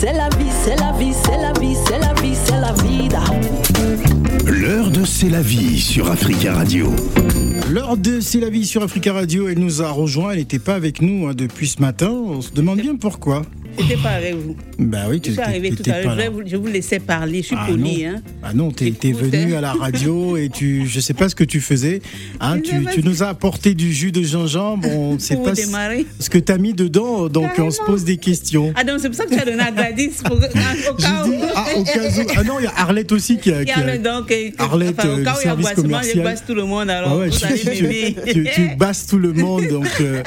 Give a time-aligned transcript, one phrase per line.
[0.00, 3.20] c'est la vie, c'est la vie, c'est la vie, c'est la vie, c'est la vida.
[4.46, 6.90] L'heure de C'est la vie sur Africa Radio.
[7.70, 10.74] L'heure de C'est la vie sur Africa Radio, elle nous a rejoint, elle n'était pas
[10.74, 12.10] avec nous hein, depuis ce matin.
[12.10, 13.42] On se demande bien pourquoi.
[13.78, 14.56] J'étais pas avec vous.
[14.78, 16.16] Bah oui, arrivée tout à l'heure.
[16.46, 17.40] Je, vous- laissais parler.
[17.42, 18.04] Je suis Ah polie.
[18.04, 18.10] non.
[18.16, 18.22] Hein.
[18.42, 21.34] Ah non, t'es t'es Écoute, venu à la radio et tu, je sais pas ce
[21.34, 22.00] que tu faisais.
[22.40, 24.88] Hein, tu, tu nous as apporté du jus de gingembre.
[24.88, 26.06] On ne sait pas démarrer.
[26.18, 28.72] ce que t'as mis dedans, donc on se pose des questions.
[28.76, 31.34] Ah donc c'est pour ça que tu as donné à Gladys pour, au cas où.
[31.54, 32.26] ah, au cas où.
[32.36, 33.64] Ah non, il y a Arlette aussi qui a.
[33.64, 36.44] Qui a- donc, Arlette, enfin, euh, au cas où il y a boissement, je boisse
[36.46, 36.88] tout le monde.
[36.90, 40.22] Alors Ah ouais, vous tu, allez tu- tu- tu basses tout le monde, donc euh,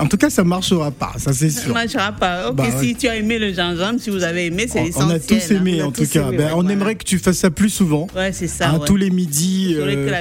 [0.00, 1.74] en tout cas ça marchera pas, ça c'est Ça ne sûr.
[1.74, 2.48] marchera pas.
[2.50, 2.64] Ok, Bah.
[2.82, 5.06] Si tu as aimé le gingembre, si vous avez aimé, c'est essentiel.
[5.06, 5.82] on a tous aimé hein.
[5.82, 6.28] On a en tout cas.
[6.28, 6.72] aimé, Ben, ouais, on voilà.
[6.72, 8.06] aimerait que tu fasses ça plus souvent.
[8.16, 8.72] Ouais, c'est ça.
[8.74, 8.86] Ouais.
[8.86, 9.74] Tous les midis.
[9.78, 10.12] Euh,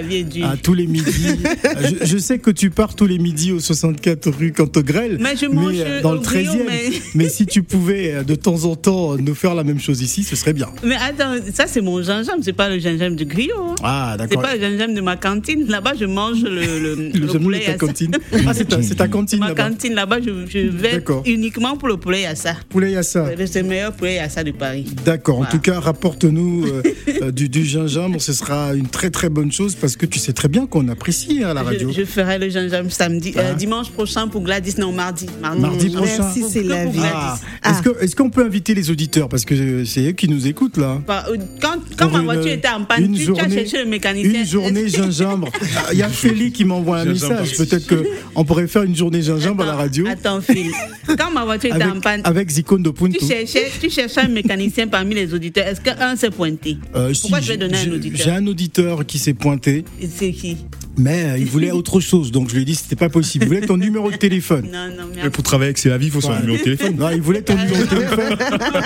[0.44, 1.12] à tous les midis.
[2.02, 5.18] je, je sais que tu pars tous les midis au 64 rue Cantogrel.
[5.20, 6.66] Mais je mange euh, dans le au grillon, 13e.
[6.68, 10.02] mais- Mais si tu pouvais euh, de temps en temps nous faire la même chose
[10.02, 10.68] ici, ce serait bien.
[10.84, 13.54] Mais attends, ça c'est mon gingembre, c'est pas le gingembre du griot.
[13.60, 13.76] hein.
[13.84, 14.42] Ah, C'est d'accord.
[14.44, 15.66] pas le gingembre de ma cantine.
[15.68, 17.78] Là-bas, je mange le, le, Le le poulet ta à ça.
[17.78, 18.12] cantine.
[18.48, 21.98] Ah, c'est ta, c'est ta cantine Ma cantine là-bas, je, je vais uniquement pour le
[21.98, 22.51] poulet à ça.
[22.70, 23.26] Poulet à ça.
[23.46, 24.86] C'est le meilleur poulet à ça de Paris.
[25.06, 25.40] D'accord.
[25.40, 26.82] En tout cas, rapporte-nous euh,
[27.24, 28.22] euh, du, du gingembre.
[28.22, 31.42] Ce sera une très très bonne chose parce que tu sais très bien qu'on apprécie
[31.44, 31.90] hein, à la radio.
[31.92, 35.28] Je, je ferai le gingembre samedi, euh, dimanche prochain pour Gladys, non mardi.
[35.42, 36.12] Mardi prochain.
[36.20, 37.00] Merci, c'est la vie.
[37.04, 37.80] Ah, Ah.
[38.02, 41.38] Est-ce qu'on peut inviter les auditeurs parce que c'est eux qui nous écoutent là euh,
[41.62, 44.40] Quand, ma une- voiture était en panne, une tu, tu as journée- cherché le mécanicien.
[44.42, 45.50] Une journée gingembre.
[45.78, 47.42] Ah, Il y a Félix qui m'envoie un Gingembre.
[47.42, 47.58] message.
[47.58, 48.04] Peut-être que
[48.36, 50.72] on pourrait faire une journée gingembre à la radio Attends, Phil.
[51.18, 53.28] Quand ma voiture était avec, en panne, avec Zikondo tu Punto.
[53.28, 55.68] cherchais, tu cherchais un mécanicien parmi les auditeurs.
[55.68, 56.78] Est-ce qu'un s'est pointé?
[56.96, 58.22] Euh, si, Pourquoi je vais j'ai- donner un auditeur?
[58.26, 60.58] J'ai un auditeur qui s'est pointé, C'est qui?
[60.98, 63.46] Mais euh, il voulait autre chose, donc je lui ai dit que c'était pas possible.
[63.46, 64.66] Il voulait ton numéro de téléphone.
[64.72, 65.30] Non, non, Mais merci.
[65.32, 66.42] pour travailler avec vie, il faut son Ouais.
[66.42, 66.96] numéro de téléphone.
[66.98, 68.38] Non, il voulait ton numéro de téléphone.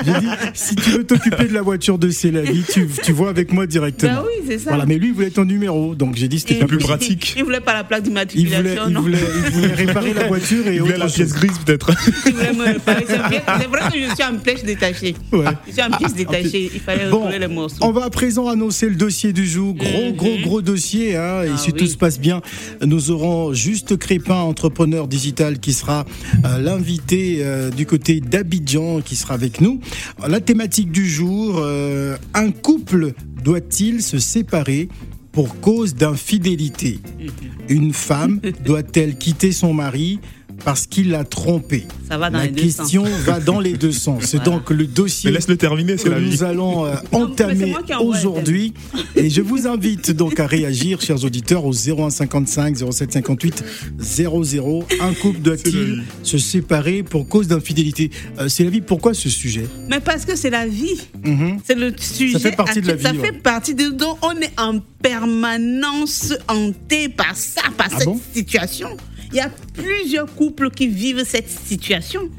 [0.06, 2.12] J'ai dit, si tu veux t'occuper de la voiture de
[2.44, 4.14] vie, tu, tu vois avec moi directement.
[4.14, 4.70] Ben oui, c'est ça.
[4.70, 6.96] Voilà, mais lui, il voulait ton numéro, donc j'ai dit c'était pas plus possible.
[6.98, 7.34] pratique.
[7.38, 10.98] Il voulait pas la plaque d'immatriculation, il, il voulait réparer la voiture et Il voulait
[10.98, 11.16] la chose.
[11.16, 11.92] pièce grise, peut-être.
[12.28, 13.06] Il voulait me réparer.
[13.08, 15.16] C'est bien- c'est vrai que je suis en pièce détachée.
[15.32, 15.46] Ouais.
[15.68, 16.72] Je suis en détachée.
[16.74, 17.78] Il fallait Bon, les morceaux.
[17.82, 19.74] on va à présent annoncer le dossier du jour.
[19.74, 21.16] Gros, gros, gros dossier.
[21.16, 21.54] Hein, et Mhm.
[21.56, 21.78] Ah si oui.
[21.80, 22.42] tout se passe bien,
[22.86, 26.06] nous aurons Juste Crépin, entrepreneur digital, qui sera
[26.46, 29.80] euh, l'invité euh, du côté d'Abidjan, qui sera avec nous.
[30.28, 33.14] La thématique du jour, euh, un couple
[33.44, 34.90] doit-il se séparer
[35.32, 37.00] pour cause d'infidélité?
[37.20, 37.30] Mhm.
[37.70, 40.20] Une femme doit-elle quitter son mari
[40.64, 43.92] parce qu'il l'a trompée Ça va dans La les deux question va dans les deux
[43.92, 44.24] sens.
[44.26, 44.52] C'est Voilà.
[44.52, 46.30] donc le dossier Mais laisse-le terminer, c'est que la vie.
[46.30, 48.74] nous allons euh, entamer aujourd'hui.
[49.16, 53.64] Et je vous invite donc à réagir, chers auditeurs, au 0155 0758
[54.00, 54.84] 00.
[55.02, 58.10] Un couple doit-il se séparer pour cause d'infidélité?
[58.40, 58.82] Euh, C'est la vie.
[58.82, 59.66] Pourquoi ce sujet?
[59.90, 61.00] Mais parce que c'est la vie.
[61.24, 61.60] Mhm.
[61.66, 62.40] C'est le sujet.
[62.40, 63.20] fait partie de la vie, Ça ouais.
[63.20, 63.90] fait partie de.
[63.90, 68.20] Donc, on est en permanence hanté par ça, par Ah cette bon?
[68.34, 68.90] situation.
[69.36, 72.30] Il y a plusieurs couples qui vivent cette situation.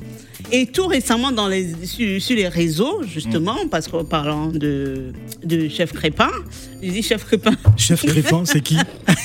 [0.51, 3.69] Et tout récemment, dans les, sur, sur les réseaux, justement, Mm.
[3.69, 5.12] parce qu'en parlant de,
[5.45, 6.31] de Chef Crépin,
[6.83, 7.51] je dis Chef Crépin.
[7.77, 8.79] Chef Crépin, c'est qui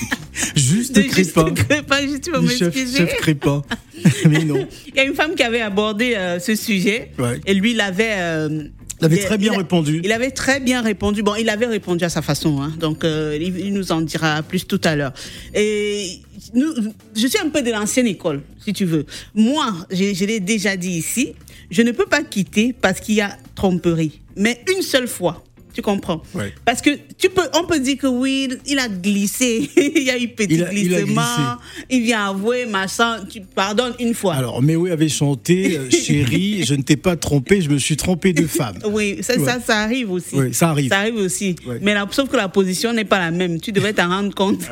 [0.56, 1.54] Juste De Juste Crépin.
[1.54, 3.62] Crépin, juste tu vas Du chef, chef Crépin.
[4.30, 4.68] Mais non.
[4.88, 7.40] Il y a une femme qui avait abordé euh, ce sujet Ouais.
[7.46, 8.16] et lui, il avait.
[8.18, 8.64] euh,
[9.02, 10.02] Il avait très bien il a- répondu.
[10.04, 11.24] Il avait très bien répondu.
[11.24, 14.42] Bon, il avait répondu à sa façon, hein, donc euh, il, il nous en dira
[14.44, 15.14] plus tout à l'heure.
[15.54, 16.20] Et
[16.54, 16.72] nous,
[17.16, 19.06] je suis un peu de l'ancienne école, si tu veux.
[19.34, 21.34] Moi, je, je l'ai déjà dit ici,
[21.70, 25.44] je ne peux pas quitter parce qu'il y a tromperie, mais une seule fois.
[25.74, 26.22] Tu comprends?
[26.34, 26.54] Ouais.
[26.66, 30.18] Parce que tu peux, on peut dire que oui, il a glissé, il y a
[30.20, 31.58] eu petit Il a- il a glissement,
[31.90, 34.34] il vient avouer, machin, tu pardonnes une fois.
[34.36, 38.34] Alors, Méoué avait chanté euh, Chérie, je ne t'ai pas trompé, je me suis trompé
[38.34, 38.78] de femme.
[38.92, 39.46] Oui, ça, Ouais.
[39.46, 40.36] ça, ça arrive aussi.
[40.36, 40.90] Oui, ça arrive.
[40.90, 41.56] Ça arrive aussi.
[41.66, 41.80] Ouais.
[41.82, 43.60] Mais la, sauf que la position n'est pas la même.
[43.62, 44.60] Tu devrais t'en rendre compte.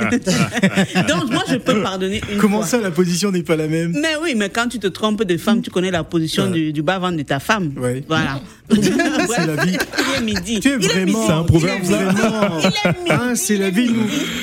[1.07, 2.67] Donc, moi, je peux pardonner une Comment fois.
[2.67, 3.93] ça, la position n'est pas la même?
[3.99, 6.51] Mais oui, mais quand tu te trompes de femme, tu connais la position Ouais.
[6.51, 7.73] du, du bas-ventre de ta femme.
[7.77, 8.03] Ouais.
[8.07, 8.41] Voilà.
[8.71, 9.77] C'est la vie.
[9.77, 10.59] Il est midi.
[10.59, 11.25] Tu es Il vraiment.
[11.27, 12.15] C'est un proverbe, Il est midi.
[12.21, 12.59] Vraiment.
[12.59, 13.11] Il est midi.
[13.11, 13.89] Hein, c'est la vie.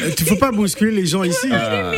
[0.04, 1.48] Euh, tu faut pas bousculer les gens ici.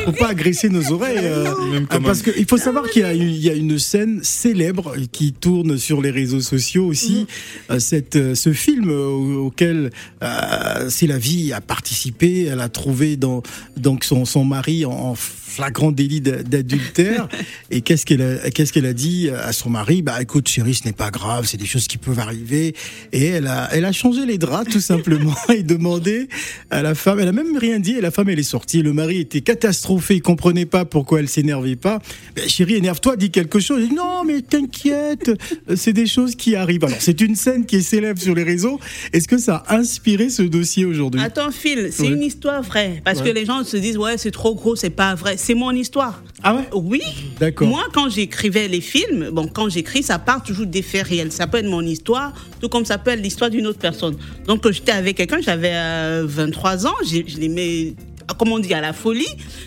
[0.05, 1.19] Faut pas agresser nos oreilles.
[1.23, 1.47] euh,
[1.93, 4.95] euh, parce qu'il faut savoir qu'il y a, une, il y a une scène célèbre
[5.13, 7.27] qui tourne sur les réseaux sociaux aussi.
[7.71, 9.91] Euh, cette, ce film au- auquel
[10.23, 12.45] euh, c'est la vie a participé.
[12.45, 13.43] Elle a trouvé dans
[13.77, 15.15] donc son, son mari en, en
[15.59, 17.29] flagrant délit d'a- d'adultère.
[17.71, 20.03] Et qu'est-ce qu'elle a, qu'est-ce qu'elle a dit à son mari?
[20.03, 22.75] Bah écoute, chérie, ce n'est pas grave, c'est des choses qui peuvent arriver.
[23.13, 26.29] Et elle a, elle a changé les draps tout simplement et demandé
[26.71, 27.19] à la femme.
[27.19, 27.93] Elle a même rien dit.
[27.97, 28.83] Et la femme, elle est sortie.
[28.83, 31.99] Le mari était catastrophé, il comprenait pas pourquoi elle s'énervait pas.
[32.37, 33.89] Ben, chérie, énerve-toi, dis quelque chose.
[33.89, 35.33] Dit, non, mais t'inquiète,
[35.75, 36.85] c'est des choses qui arrivent.
[36.85, 38.79] Alors c'est une scène qui est célèbre sur les réseaux.
[39.13, 41.21] Est-ce que ça a inspiré ce dossier aujourd'hui?
[41.21, 42.09] Attends, Phil, c'est Ouais.
[42.11, 43.03] une histoire vraie.
[43.05, 43.31] Parce Ouais.
[43.31, 45.37] que les gens se disent, ouais, c'est trop gros, c'est pas vrai.
[45.49, 46.23] C'est mon histoire.
[46.43, 46.69] Ah ouais?
[46.75, 47.01] Oui.
[47.41, 47.69] D'accord.
[47.69, 51.33] Moi, quand j'écrivais les films, bon, quand j'écris, ça part toujours des faits réels.
[51.33, 54.19] Ça peut être mon histoire, tout comme ça peut être l'histoire d'une autre personne.
[54.47, 57.95] Donc, euh, j'étais avec quelqu'un, j'avais euh, 23 ans, j'ai- je l'aimais,
[58.39, 59.25] comme on dit, à la folie.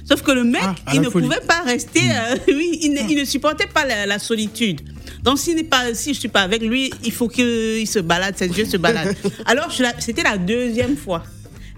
[0.07, 1.25] Sauf que le mec, Ah, il ne folie.
[1.25, 4.81] pouvait pas rester, euh, oui, il ne, il ne supportait pas la, la solitude.
[5.24, 8.50] Donc, n'est pas, si je suis pas avec lui, il faut qu'il se balade, ses
[8.50, 9.16] yeux se baladent.
[9.48, 11.24] Alors, c'était la deuxième fois.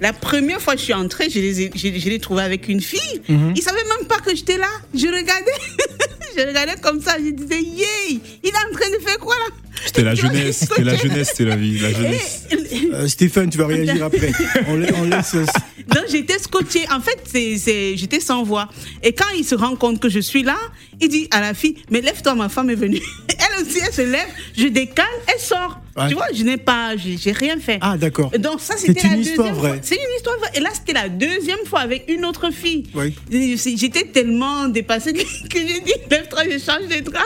[0.04, 2.68] La première fois que je suis entrée, je les ai- je, je l'ai trouvé avec
[2.68, 3.22] une fille.
[3.30, 3.54] Mhm.
[3.56, 4.68] Il savait même pas que j'étais là.
[4.94, 5.58] Je regardais,
[6.38, 7.16] je regardais comme ça.
[7.18, 9.56] Je disais, yay, il est en train de faire quoi là?
[9.86, 12.44] C'était la jeunesse, c'était la jeunesse, c'était la vie, la jeunesse.
[12.52, 12.58] Et-
[12.94, 14.32] Euh, Stéphane, tu vas réagir après.
[14.68, 15.34] On, la- on laisse.
[15.36, 16.86] Donc j'étais scotchée.
[16.92, 18.70] En fait, c'est, c'est- j'étais sans voix.
[19.02, 20.58] Et quand il se rend compte que je suis là,
[21.02, 23.02] il dit à la fille, mais lève-toi, ma femme est venue.
[23.30, 24.28] Elle aussi, elle se lève,
[24.58, 25.80] je décale, elle sort.
[25.96, 26.08] Ouais.
[26.08, 27.78] Tu vois, je n'ai pas, j'ai, j'ai rien fait.
[27.82, 28.32] Ah d'accord.
[28.40, 29.78] Donc ça, c'était C'est la une histoire deuxième vraie.
[29.78, 29.80] fois.
[29.84, 30.50] C'est une histoire vraie.
[30.56, 32.84] Et là, c'était la deuxième fois avec une autre fille.
[32.96, 33.14] Oui.
[33.32, 37.24] Et c'est- J'étais tellement dépassée que, que j'ai dit, lève-toi, je change de drap.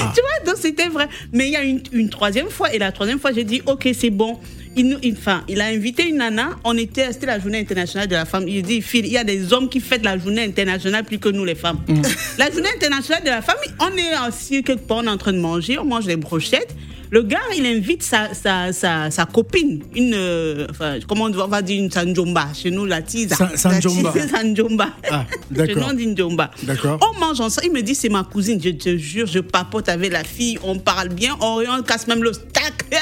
[0.00, 0.12] Ah.
[0.14, 1.08] Tu vois, donc c'était vrai.
[1.32, 3.88] Mais il y a une, une troisième fois, et la troisième fois, j'ai dit, ok,
[3.98, 4.38] c'est bon.
[4.78, 8.14] Il, il- enfin, il a invité une nana, on était, c'était la journée internationale de
[8.14, 8.46] la femme.
[8.46, 11.28] Il dit, Phil, il y a des hommes qui fêtent la journée internationale plus que
[11.30, 11.80] nous, les femmes.
[11.88, 12.02] Mm.
[12.38, 15.32] La journée internationale de la femme, on est assis quelque part, on est en train
[15.32, 16.74] de manger, on mange des brochettes.
[17.16, 21.62] Le gars, il invite sa, sa, sa, sa copine, une, euh, enfin, comment on va
[21.62, 22.48] dire, une sanjomba.
[22.52, 23.34] Chez nous, la tisa.
[23.36, 24.12] Sa- sanjomba.
[24.14, 24.88] La tisa sanjomba.
[25.10, 25.84] Ah, d'accord.
[26.64, 27.00] D'accord.
[27.00, 27.68] On mange ensemble.
[27.68, 28.60] Il me dit, c'est ma cousine.
[28.62, 30.58] Je te jure, je papote avec la fille.
[30.62, 31.34] On parle bien.
[31.40, 32.84] On, on casse même le stack.
[32.92, 32.96] Eh,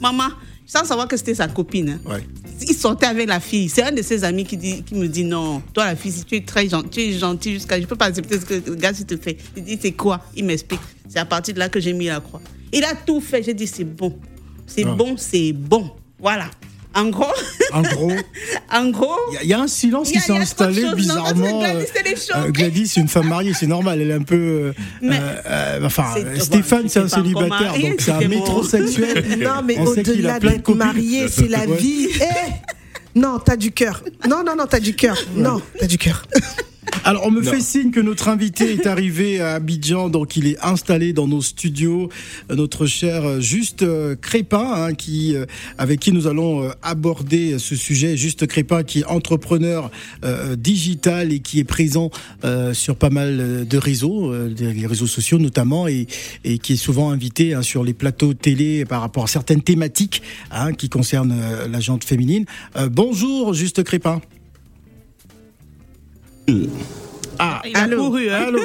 [0.00, 0.28] maman,
[0.64, 1.98] sans savoir que c'était sa copine.
[2.06, 2.08] hein.
[2.08, 2.24] Ouais.
[2.60, 3.68] Il sortait avec la fille.
[3.68, 6.22] C'est un de ses amis qui, dit, qui me dit non, toi la fille, si
[6.24, 7.80] tu es très gentil, tu es gentil jusqu'à.
[7.80, 9.36] Je peux pas accepter ce que le gars te fait.
[9.56, 10.20] Il dit c'est quoi?
[10.36, 10.80] Il m'explique.
[11.08, 12.40] C'est à partir de là que j'ai mis la croix.
[12.72, 13.42] Il a tout fait.
[13.42, 14.18] J'ai dit c'est bon.
[14.66, 14.94] C'est Ah.
[14.94, 15.90] bon, c'est bon.
[16.18, 16.50] Voilà.
[16.94, 17.26] En gros,
[17.72, 18.10] En gros,
[18.72, 19.14] en gros.
[19.30, 20.64] il y a- il y, a un silence qui a- s'est il y a trop
[20.64, 20.90] de installé choses.
[20.90, 21.60] Non, bizarrement.
[21.60, 22.50] que Gladys, euh.
[22.50, 24.00] Gladys, c'est une femme mariée, c'est normal.
[24.00, 24.34] Elle est un peu.
[24.36, 24.72] euh,
[25.02, 29.38] Mais- euh, euh, enfin, Stéphane, c'est un célibataire, donc c'est un métrosexuel.
[29.38, 31.76] Non, mais au-delà d'être marié, c'est la Ouais.
[31.76, 32.08] vie.
[32.20, 34.02] Eh non, t'as du cœur.
[34.28, 35.16] Non, non, non, t'as du cœur.
[35.36, 36.26] Non, t'as du cœur.
[37.08, 40.62] Alors, on me fait signe que notre invité est arrivé à Abidjan, donc il est
[40.62, 42.10] installé dans nos studios.
[42.54, 45.46] Notre cher euh, Juste euh, Crépin, hein, qui, euh,
[45.78, 48.18] avec qui nous allons aborder ce sujet.
[48.18, 49.90] Juste Crépin, qui est entrepreneur
[50.22, 52.10] euh, digital et qui est présent
[52.44, 56.08] euh, sur pas mal de réseaux, euh, les réseaux sociaux notamment, et,
[56.44, 60.20] et qui est souvent invité hein, sur les plateaux télé par rapport à certaines thématiques
[60.50, 61.40] hein, qui concernent
[61.72, 62.44] la jante féminine.
[62.76, 64.20] Euh, bonjour, Juste Crépin.
[67.38, 68.46] Ah, Il a couru, hein.
[68.48, 68.58] Allô,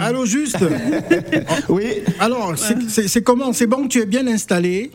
[0.00, 0.56] allô, juste.
[1.68, 1.84] Oui,
[2.18, 3.52] Alors, c'est- comment?
[3.52, 4.90] C'est bon, tu es bien installé?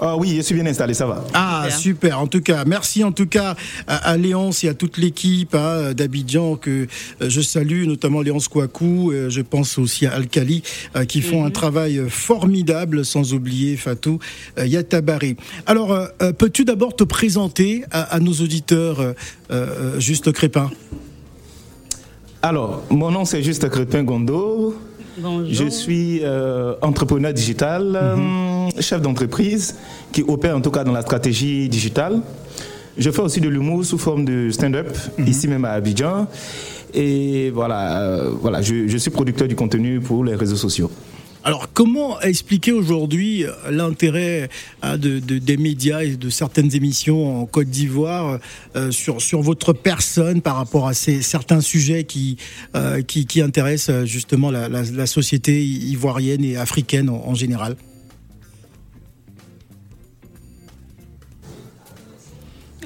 [0.00, 1.24] Ah oui, je suis bien installé, ça va.
[1.34, 1.78] Ah, Super.
[1.80, 2.20] super.
[2.20, 3.56] En tout cas, merci en tout cas
[3.88, 6.86] à, à Léonce et à toute l'équipe hein, d'Abidjan que
[7.20, 9.10] euh, je salue, notamment Léonce Kouakou.
[9.10, 10.62] euh, je pense aussi à Alkali
[10.94, 14.20] euh, qui font un travail euh, formidable, sans oublier Fatou
[14.58, 15.36] euh, Yatabari.
[15.66, 15.98] Alors,
[16.38, 19.12] peux-tu d'abord te présenter à, à nos auditeurs, euh,
[19.50, 20.70] euh, Juste Crépin?
[22.42, 24.76] Alors, mon nom c'est Juste Crépin Gondo.
[25.20, 25.48] Bonjour.
[25.50, 29.74] Je suis euh, entrepreneur digital, euh, chef d'entreprise
[30.12, 32.20] qui opère en tout cas dans la stratégie digitale.
[32.96, 36.26] Je fais aussi de l'humour sous forme de stand-up, ici même à Abidjan.
[36.94, 40.90] Et voilà, euh, voilà je, je suis producteur du contenu pour les réseaux sociaux.
[41.48, 44.50] Alors, comment expliquer aujourd'hui euh, l'intérêt
[44.82, 48.38] hein, de, de- des médias et de certaines émissions en Côte d'Ivoire
[48.76, 52.36] euh, sur, sur votre personne par rapport à ces, certains sujets qui,
[52.76, 57.76] euh, qui, qui intéressent justement la, la- la société ivoirienne et africaine en, en général?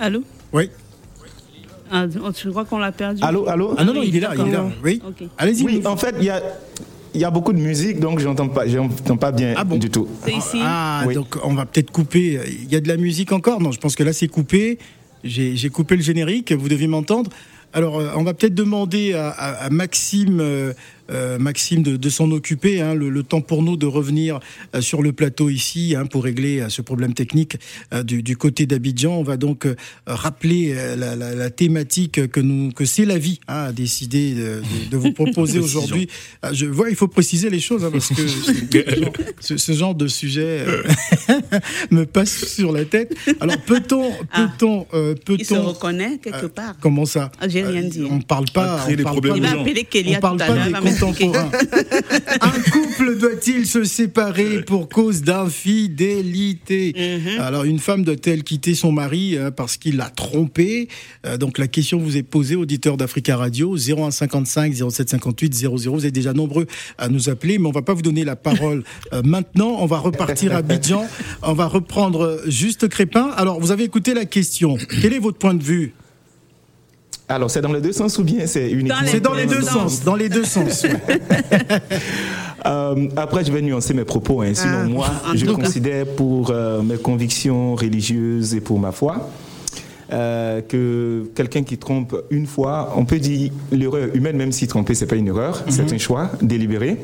[0.00, 0.23] Allô?
[0.52, 0.71] Oui.
[1.90, 3.75] ah, Tu crois qu'on l'a perdu Allô, allô?
[3.76, 4.66] Ah non, non, il est là, il est là.
[4.85, 5.02] Oui.
[5.37, 5.64] Allez-y.
[5.64, 6.40] Oui, en fait, il y a,
[7.14, 9.76] il y a beaucoup de musique, donc je n'entends pas, j'entends pas bien Ah bon
[9.76, 10.09] du tout.
[10.25, 11.14] C'est ici Ah, Oui.
[11.14, 12.40] donc on va peut-être couper.
[12.64, 13.61] Il y a de la musique encore?
[13.61, 14.78] Non, je pense que là c'est coupé.
[15.25, 17.31] J'ai j'ai coupé le générique, vous devez m'entendre.
[17.75, 20.75] Alors, euh, on va peut-être demander à, à- à Maxime euh,
[21.12, 22.81] euh, Maxime de, de s'en occuper.
[22.81, 22.95] hein.
[22.95, 24.40] le, le temps pour nous de revenir
[24.75, 27.57] euh, sur le plateau ici hein, pour régler euh, ce problème technique
[28.04, 29.12] du, du côté d'Abidjan.
[29.19, 29.66] On va donc
[30.07, 34.38] rappeler la, la- la thématique que nous que c'est la vie hein, a décidé de,
[34.40, 36.09] de- de vous proposer aujourd'hui.
[36.52, 38.52] Je vois, il faut préciser les choses hein, parce que ce,
[39.00, 40.64] genre- ce- ce genre de sujet
[41.90, 43.14] me passe sur la tête.
[43.40, 44.49] Alors peut-on, Ah.
[44.59, 46.76] peut-on, euh, Il se peut-on reconnaît quelque part.
[46.81, 47.31] Comment ça?
[47.40, 48.02] Ah, j'ai rien dit.
[48.09, 48.78] On parle pas.
[48.85, 49.49] créer on des parle problèmes pas
[50.16, 50.71] on parle pas des
[52.40, 56.94] Un couple doit-il se séparer pour cause d'infidélité?
[56.97, 57.40] Mhm.
[57.40, 60.88] Alors une femme doit-elle quitter son mari euh, parce qu'il l'a trompée
[61.26, 65.92] Euh, Donc la question vous est posée, auditeur d'Africa Radio, 0155 0758 00.
[65.92, 66.66] Vous êtes déjà nombreux
[66.99, 69.76] à nous appeler, mais on va pas vous donner la parole euh, maintenant.
[69.80, 71.06] On va repartir à Abidjan.
[71.42, 73.30] On va reprendre juste Crépin.
[73.37, 74.76] Alors vous avez écouté la question.
[75.00, 75.94] Quel est votre point de vue?
[77.29, 80.02] Alors, c'est dans les deux sens ou bien c'est uniquement C'est dans les deux sens.
[80.05, 80.85] Dans les deux sens.
[82.64, 84.41] Euh, après, je vais nuancer mes propos.
[84.43, 84.52] hein.
[84.55, 84.85] Sinon, Ah.
[84.85, 89.29] moi, je considère pour euh, mes convictions religieuses et pour ma foi
[90.12, 94.95] euh, que quelqu'un qui trompe une fois, on peut dire l'erreur humaine, même si tromper,
[94.95, 95.73] c'est pas une erreur, Mhm.
[95.73, 96.99] c'est un choix délibéré.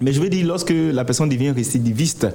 [0.00, 2.26] Mais je veux dire, lorsque la personne devient récidiviste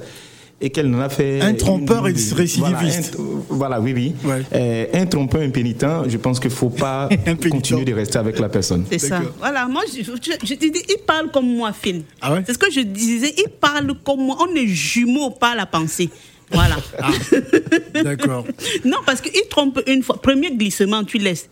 [0.60, 1.40] et qu'elle en a fait.
[1.40, 3.16] Un trompeur une- récidiviste.
[3.16, 4.14] Voilà, un- voilà, oui, oui.
[4.24, 4.42] Ouais.
[4.52, 7.08] Euh, un trompeur impénitent, je pense qu'il ne faut pas
[7.50, 8.84] continuer de rester avec la personne.
[8.90, 9.22] C'est ça.
[9.38, 12.02] Voilà, moi, je, je, je te dis, il parle comme moi, Phil.
[12.20, 12.42] Ah ouais?
[12.46, 14.36] C'est ce que je disais, il parle comme moi.
[14.40, 16.10] On est jumeaux par la pensée.
[16.52, 16.76] Voilà.
[16.98, 17.10] Ah.
[18.02, 18.44] D'accord.
[18.84, 20.20] non, parce qu'il trompe une fois.
[20.20, 21.48] Premier glissement, tu laisses.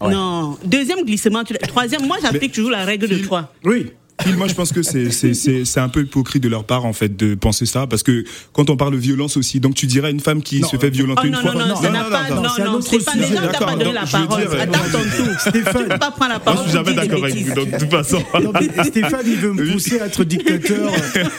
[0.00, 0.58] Non.
[0.64, 1.62] Deuxième glissement, tu laisses.
[1.68, 3.52] Troisième, moi, j'applique toujours la règle de trois.
[3.64, 3.92] Oui.
[4.24, 6.84] Phil, moi je pense que c'est c'est c'est c'est un peu hypocrite de leur part
[6.84, 9.86] en fait de penser ça parce que quand on parle de violence aussi donc tu
[9.86, 10.68] dirais à une femme qui Non.
[10.68, 12.30] se fait violenter Oh une non, fois non, non, n'a pas.
[12.30, 13.28] non, Non, c'est un non, autre Stéphane, sujet.
[13.28, 14.40] déjà, on t'a D'accord, pas donné donc, la je veux parole.
[14.48, 15.40] dire, Attends ton tour.
[15.40, 15.82] Stéphane.
[15.82, 16.58] Tu peux pas prendre la moi parole.
[16.64, 17.48] je suis jamais tu dis des d'accord avec bêtises.
[17.48, 20.92] vous donc de toute façon Non, mais Stéphane, il veut me pousser à être dictateur.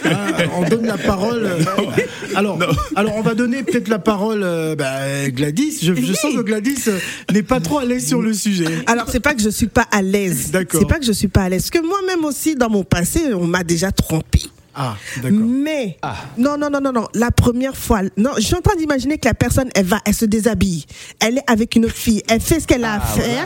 [0.05, 0.11] Hein,
[0.57, 1.47] on donne la parole.
[2.35, 2.59] Alors,
[2.95, 5.79] alors, on va donner peut-être la parole euh, bah, Gladys.
[5.81, 6.97] Je, sens que Gladys euh,
[7.31, 8.65] n'est pas trop à l'aise sur le sujet.
[8.87, 10.51] Alors, c'est pas que je suis pas à l'aise.
[10.51, 10.79] D'accord.
[10.81, 11.69] C'est pas que je suis pas à l'aise.
[11.69, 14.41] Parce que moi-même aussi, dans mon passé, on m'a déjà trompé.
[14.75, 15.39] Ah, d'accord.
[15.39, 15.97] Mais
[16.35, 17.07] non, non, non, non, non.
[17.13, 20.15] La première fois, non, je suis en train d'imaginer que la personne, elle va, elle
[20.15, 20.85] se déshabille,
[21.19, 23.45] elle est avec une fille, elle fait ce qu'elle a à faire,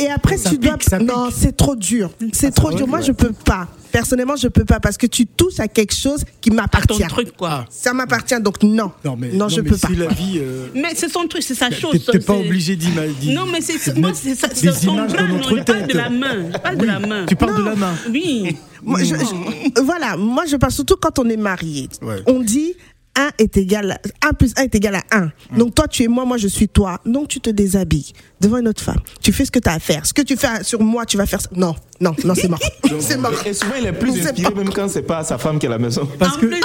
[0.00, 0.76] et après tu dois.
[0.76, 2.88] pique, non, c'est trop dur, c'est trop dur.
[2.88, 3.68] Moi, je peux pas.
[3.92, 7.02] Personnellement, je peux pas parce que tu touches à quelque chose qui À ton m'appartient.
[7.08, 7.64] truc, quoi.
[7.70, 8.92] Ça m'appartient, donc non.
[9.04, 9.88] Non, mais, non, je mais peux pas.
[9.88, 10.38] c'est la vie.
[10.38, 12.04] euh, Mais c'est son truc, c'est sa chose.
[12.04, 13.34] T'es t'es pas obligé d'imaginer.
[13.38, 15.06] Non, mais c'est moi, c'est ça- des c'est son bras.
[15.06, 16.50] Non, je parle de la main.
[16.52, 17.26] Je parle de la main.
[17.26, 17.94] Tu parles de la main.
[18.10, 18.56] Oui.
[18.82, 21.88] Moi, je- je- voilà, moi je parle surtout quand on est marié.
[22.02, 22.22] Ouais.
[22.26, 22.74] On dit
[23.18, 25.30] 1 est égal à 1 plus 1 est égal à 1.
[25.56, 27.00] Donc toi tu es moi, moi je suis toi.
[27.04, 29.00] Donc tu te déshabilles devant une autre femme.
[29.22, 30.06] Tu fais ce que tu as à faire.
[30.06, 31.48] Ce que tu fais sur moi, tu vas faire ça.
[31.54, 32.60] Non, non, non, c'est mort.
[33.00, 33.32] c'est mort.
[33.44, 35.72] Et souvent, il est plus inspiré, même quand c'est pas sa femme qui est à
[35.72, 36.08] la maison.
[36.18, 36.60] Parce en que plus,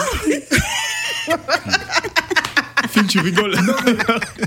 [2.90, 3.56] Phil tu rigoles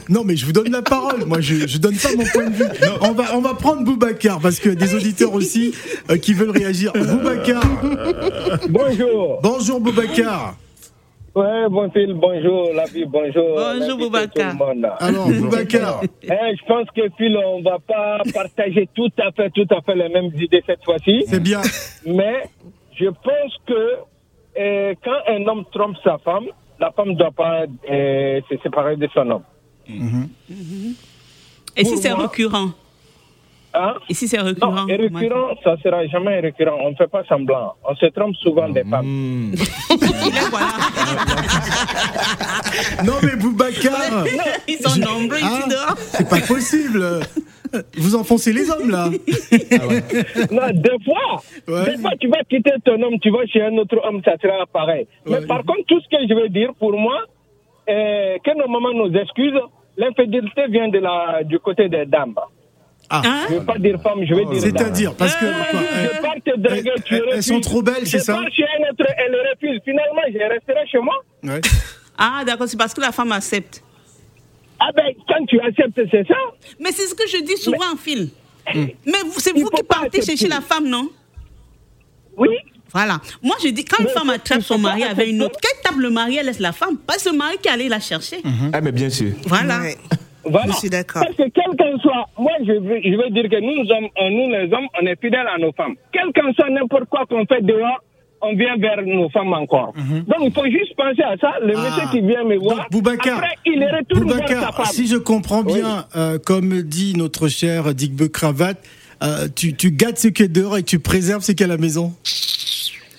[0.09, 1.25] non, mais je vous donne la parole.
[1.25, 2.65] Moi, je, je donne pas mon point de vue.
[3.01, 5.75] On va, on va prendre Boubacar parce qu'il y a des auditeurs aussi
[6.11, 6.93] euh, qui veulent réagir.
[6.93, 7.65] Boubacar.
[8.69, 9.41] Bonjour.
[9.43, 10.57] Bonjour Boubacar.
[11.37, 13.57] Ouais, bon Phil, bonjour, la vie, bonjour.
[13.57, 14.57] Bonjour, Boubacar.
[15.01, 16.01] Alors, Boubacar.
[16.23, 19.95] Eh, je pense que Phil, on va pas partager tout à fait, tout à fait
[19.95, 21.25] les mêmes idées cette fois-ci.
[21.27, 21.61] C'est bien.
[22.07, 22.45] Mais
[22.99, 23.99] je pense que
[24.59, 26.47] euh, quand un homme trompe sa femme,
[26.81, 29.45] la femme ne doit pas euh, se séparer de son homme.
[31.77, 32.71] et si c'est récurrent?
[33.79, 33.95] Hein?
[34.09, 36.79] Et si c'est récurrent Non, et récurrent, ça sera jamais récurrent.
[36.83, 37.75] On ne fait pas semblant.
[37.87, 39.53] On se trompe souvent des femmes.
[39.55, 40.67] Est, voilà.
[43.05, 44.25] Non, mais Boubacar.
[44.69, 45.95] Ils sont nombreux Ah, ici dehors.
[45.99, 47.21] c'est pas possible.
[47.99, 49.09] Vous enfoncez les hommes là.
[50.51, 51.97] Non, des fois, Ouais.
[51.97, 54.65] des fois, tu vas quitter ton homme, tu vas chez un autre homme, ça sera
[54.73, 55.07] pareil.
[55.27, 55.41] Ouais.
[55.41, 57.19] Mais par contre, tout ce que je veux dire, pour moi,
[57.89, 59.61] euh, que nos mamans nous excusent,
[59.97, 62.35] l'infidélité vient de la, du côté des dames.
[63.11, 64.61] Hein Je ne veux pas dire femme, je veux dire dames.
[64.61, 65.45] C'est-à-dire parce que.
[65.45, 67.47] Moi, quoi, je pars te draguer, elles- tu elles refuses.
[67.47, 69.81] sont trop belles, c'est Je ça pars chez un autre, elle refuse.
[69.85, 71.15] Finalement, je resterai chez moi.
[71.45, 71.61] ouais.
[72.19, 73.83] Ah, d'accord, c'est parce que la femme accepte.
[74.81, 76.35] Ah ben, quand tu acceptes, c'est ça.
[76.81, 78.31] Mais c'est ce que je dis souvent, Phil.
[78.75, 78.93] Mais
[79.25, 80.27] vous- c'est vous qui partez accepter.
[80.37, 81.09] chercher la femme, non?
[82.37, 82.49] Oui.
[82.93, 83.21] Voilà.
[83.43, 86.09] Moi, je dis, quand une femme attrape son mari avec une autre, qu'elle tape le
[86.11, 86.97] mari, elle laisse la femme?
[86.97, 88.43] Pas ce mari qui allait la chercher.
[88.73, 89.33] Ah, mais bien sûr.
[89.47, 89.81] Voilà.
[89.81, 89.97] Ouais.
[90.47, 90.73] Voilà.
[90.73, 91.23] Je suis d'accord.
[91.25, 94.09] Parce que quel qu'en soit, moi je veux, je veux dire que nous, nous, hommes,
[94.21, 95.95] euh, nous les hommes, on est fidèles à nos femmes.
[96.13, 98.03] Quel qu'en soit n'importe quoi qu'on fait dehors,
[98.43, 99.93] on vient vers nos femmes encore.
[99.97, 101.53] Donc il faut juste penser à ça.
[101.63, 101.81] Le Ah.
[101.81, 104.87] monsieur qui vient me voir, Donc, Boubacar, après il retourne vers sa Boubacar, femme.
[104.87, 108.79] si je comprends bien, euh, comme dit notre cher Dick Cravate,
[109.23, 111.69] euh, tu, tu gâtes ce qui est dehors et tu préserves ce qui est à
[111.71, 112.13] la maison.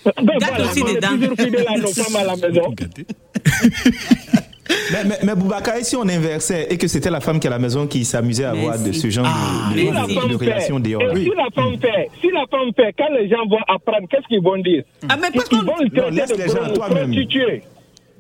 [0.06, 2.74] Ben Gâte aussi toujours fidèle à nos femmes à la maison.
[4.92, 7.50] Mais, mais, mais Boubacar, et si on inversait et que c'était la femme qui est
[7.50, 11.02] à la maison qui s'amusait à avoir de ce genre Ah, de, Si de- dehors?
[11.18, 14.28] Et si la femme fait, si la femme fait, quand les gens vont apprendre, qu'est-ce
[14.28, 14.84] qu'ils vont dire?
[15.10, 17.62] Ah, mais par Ils vont le Non, traiter de les gens prostituée.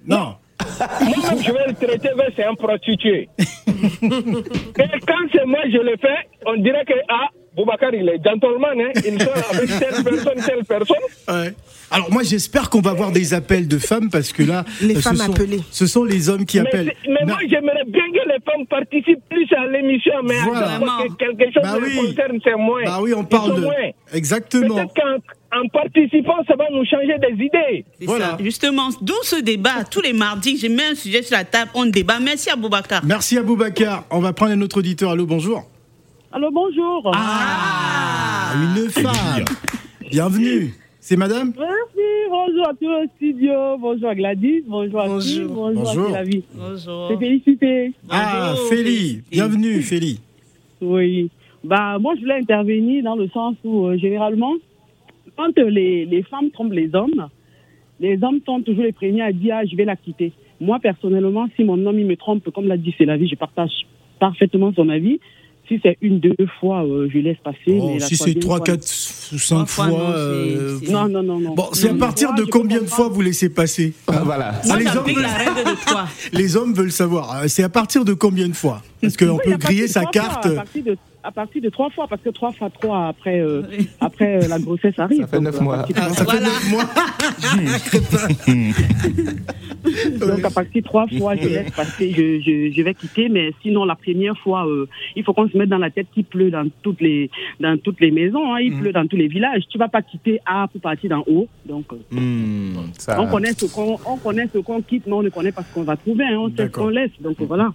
[0.05, 0.35] Non.
[0.79, 3.29] Moi-même, je vais le traiter vers c'est un prostitué.
[3.67, 8.79] Et quand c'est moi, je le fais, on dirait que, ah, Boubacar, il est gentleman,
[8.79, 10.97] hein, il sort avec telle personne, telle personne.
[11.27, 11.53] Ouais.
[11.89, 14.99] Alors moi j'espère qu'on va avoir des appels de femmes parce que là Les euh,
[15.01, 15.59] femmes ce sont, appelées.
[15.71, 16.93] ce sont les hommes qui Mais, appellent.
[17.07, 17.27] mais Non.
[17.27, 20.65] moi, j'aimerais bien que les femmes participent plus à l'émission, mais Voilà.
[20.67, 21.95] à chaque fois que quelque chose Bah oui.
[22.09, 22.83] concerne, c'est moins.
[22.85, 23.73] Bah oui, on parle sont de moins.
[24.13, 24.75] exactement.
[24.75, 27.85] Peut-être qu'en en participant, ça va nous changer des idées.
[28.01, 28.31] Voilà.
[28.31, 28.37] ça.
[28.43, 29.85] Justement, d'où ce débat.
[29.89, 32.19] Tous les mardis, je mets un sujet sur la table, on débat.
[32.21, 33.03] Merci à Boubacar.
[33.05, 34.03] Merci à Boubacar.
[34.11, 35.11] On va prendre un autre auditeur.
[35.11, 35.63] Allô, bonjour.
[36.31, 37.11] Allô, bonjour.
[37.15, 39.45] Ah, une femme.
[40.11, 40.73] Bienvenue.
[40.99, 45.83] C'est madame Merci, bonjour à tout le studio, bonjour à Gladys, bonjour à qui, bonjour,
[45.85, 46.15] Bonjour.
[46.15, 46.43] à vie.
[46.53, 47.07] Bonjour.
[47.09, 47.93] C'est félicité.
[48.09, 48.55] Ah.
[48.69, 49.23] Félicité.
[49.31, 50.19] Bienvenue, Félie.
[50.81, 51.29] Oui.
[51.63, 54.53] Bah, moi, je voulais intervenir dans le sens où, euh, généralement,
[55.37, 57.27] quand euh, les, les femmes trompent les hommes,
[58.01, 60.33] les hommes sont toujours les premiers à dire, ah, je vais la quitter.
[60.59, 63.35] Moi, personnellement, si mon homme, il me trompe, comme l'a dit, c'est la vie, je
[63.35, 63.71] partage
[64.19, 65.19] parfaitement son avis.
[65.67, 67.57] Si c'est une, deux fois, euh, je laisse passer.
[67.79, 68.81] Oh, mais la si c'est troisième 3, fois- 4
[69.33, 69.97] ou 5 Trois fois, fois.
[69.99, 71.55] non, euh, Non, non, non, non.
[71.55, 74.53] Bon, c'est à partir de combien de fois vous laissez passer Ah, Voilà.
[74.63, 75.21] Ah, Moi, les, hommes veulent...
[75.21, 76.07] la règle de trois.
[76.31, 77.39] les hommes veulent savoir.
[77.43, 78.81] Euh, C'est à partir de combien de fois?
[79.01, 80.43] Parce qu'on Oui, peut griller sa carte.
[80.43, 80.97] fois, à, partir de,
[81.27, 83.63] à partir de trois fois, parce que trois fois trois après, euh,
[83.99, 85.21] après euh, la grossesse arrive.
[85.21, 85.85] Ça fait neuf mois.
[85.95, 86.39] Ah, ça fait.
[86.39, 86.85] 9 mois.
[90.19, 93.29] Donc à partir de trois fois, je laisse passer, je, je, je vais quitter.
[93.29, 96.25] Mais sinon, la première fois, euh, il faut qu'on se mette dans la tête qu'il
[96.25, 97.29] pleut dans toutes les,
[97.59, 98.79] dans toutes les maisons, hein, il Mhm.
[98.81, 99.63] pleut dans tous les villages.
[99.69, 101.47] Tu vas pas quitter A pour partir d'en haut.
[101.65, 101.85] Donc
[102.97, 105.63] ça- on connaît ce qu'on on connaît ce qu'on quitte, mais on ne connaît pas
[105.63, 106.25] ce qu'on va trouver.
[106.25, 107.11] hein, on sait ce qu'on laisse.
[107.21, 107.69] Donc voilà.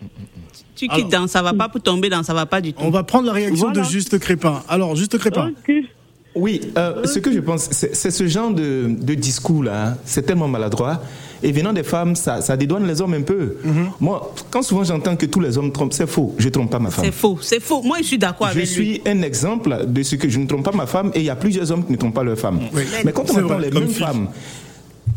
[0.74, 2.80] Tu quittes dans ça va pas pour tomber dans ça va pas du tout.
[2.82, 3.82] On va prendre la réaction Voilà.
[3.82, 4.62] de Juste Crépin.
[4.68, 5.50] Alors, Juste Crépin.
[6.34, 10.48] Oui, euh, ce que je pense, c'est ce genre de, de discours-là, hein, c'est tellement
[10.48, 11.02] maladroit.
[11.42, 13.56] Et venant des femmes, ça, ça dédouane les hommes un peu.
[14.00, 16.34] Moi, quand souvent j'entends que tous les hommes trompent, c'est faux.
[16.38, 17.04] Je trompe pas ma femme.
[17.04, 17.82] C'est faux, c'est faux.
[17.82, 18.72] Moi, je suis d'accord Je avec lui.
[18.72, 21.30] suis un exemple de ce que je ne trompe pas ma femme et il y
[21.30, 22.60] a plusieurs hommes qui ne trompent pas leur femme.
[22.72, 22.82] Oui.
[23.04, 24.02] Mais quand on entend vrai, les mêmes fille.
[24.06, 24.28] femmes,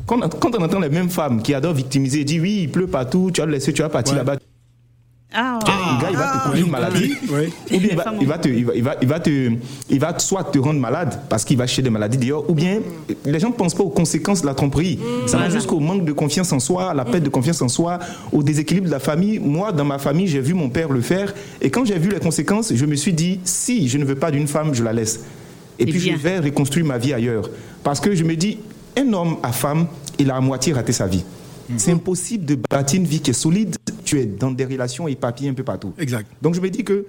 [0.07, 3.29] quand, quand on entend les mêmes femmes qui adorent victimiser, dire oui, il pleut partout,
[3.33, 4.19] tu vas le laisser, tu vas partir Ouais.
[4.19, 4.35] là-bas.
[5.35, 7.13] Ah, Le gars, il va te causer une maladie.
[7.29, 7.53] Oui.
[7.73, 9.51] Ou bien il va, il va te, il va, il va, il va te,
[9.89, 12.79] il va soit te rendre malade parce qu'il va chercher des maladies dehors, ou bien
[13.25, 14.99] les gens ne pensent pas aux conséquences de la tromperie.
[15.27, 17.99] Ça va jusqu'au manque de confiance en soi, à la perte de confiance en soi,
[18.31, 19.39] au déséquilibre de la famille.
[19.39, 22.19] Moi, dans ma famille, j'ai vu mon père le faire, et quand j'ai vu les
[22.19, 25.21] conséquences, je me suis dit si je ne veux pas d'une femme, je la laisse.
[25.77, 26.13] Et C'est puis bien.
[26.17, 27.49] je vais reconstruire ma vie ailleurs,
[27.83, 28.59] parce que je me dis
[28.97, 31.23] un homme à femme, il a à moitié raté sa vie.
[31.77, 33.75] C'est impossible de bâtir une vie qui est solide.
[34.05, 35.93] Tu es dans des relations éparpillées un peu partout.
[35.97, 36.27] Exact.
[36.41, 37.05] Donc je me dis que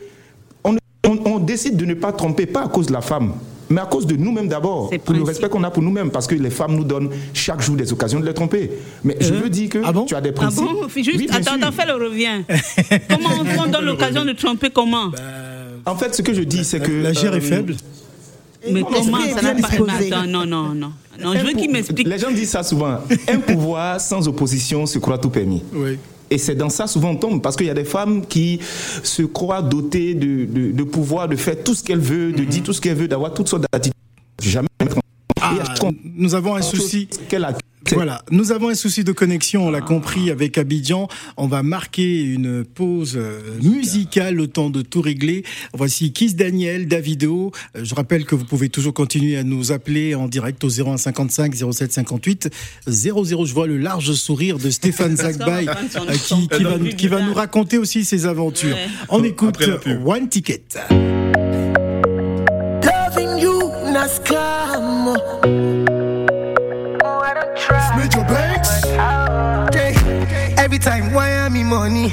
[0.65, 3.35] on, ne- on- on décide de ne pas tromper, pas à cause de la femme,
[3.69, 6.27] mais à cause de nous-mêmes d'abord, C'est pour le respect qu'on a pour nous-mêmes, parce
[6.27, 8.71] que les femmes nous donnent chaque jour des occasions de les tromper.
[9.05, 10.05] Mais je veux dire que Ah bon?
[10.07, 10.65] tu as des Ah principes.
[10.65, 10.89] bon?
[10.89, 12.43] Juste, Oui, attends, attends, fais le revient.
[13.11, 15.11] comment on, on donne l'occasion de tromper comment?
[15.85, 17.77] En fait, ce que je dis, c'est que La chair est euh, faible.
[18.73, 19.69] Mais non, comment ça n'a pas.
[19.69, 20.93] Attends, non, non, non.
[21.23, 22.07] Non, je veux qu'il m'explique.
[22.09, 22.99] Les gens disent ça souvent.
[23.29, 25.63] Un pouvoir sans opposition se croit tout permis.
[25.73, 25.99] Oui.
[26.31, 28.61] Et c'est dans ça souvent on tombe, parce qu'il y a des femmes qui
[29.03, 32.62] se croient dotées de, de, de pouvoir de faire tout ce qu'elles veulent, de dire
[32.62, 33.93] tout ce qu'elles veulent, d'avoir toutes sortes d'attitudes.
[34.43, 34.69] Jamais
[36.15, 37.09] nous avons un souci.
[37.95, 41.09] Voilà, nous avons un souci de connexion, on l'a compris avec Abidjan.
[41.37, 45.45] On va marquer une pause euh, musicale le temps de tout régler.
[45.73, 47.53] Voici Kiss Daniel, Davido.
[47.77, 51.55] Euh, Je rappelle que vous pouvez toujours continuer à nous appeler en direct au 0155
[51.73, 52.51] 07 58
[52.89, 53.45] 00.
[53.45, 57.21] Je vois le large sourire de Stéphane Zagbaï son euh, qui, qui va, qui va
[57.23, 58.75] nous raconter aussi ses aventures.
[58.75, 58.89] Ouais.
[59.11, 59.59] On écoute.
[60.05, 60.65] One Ticket.
[62.83, 64.25] Loving you, not
[70.87, 72.12] time, why am I money?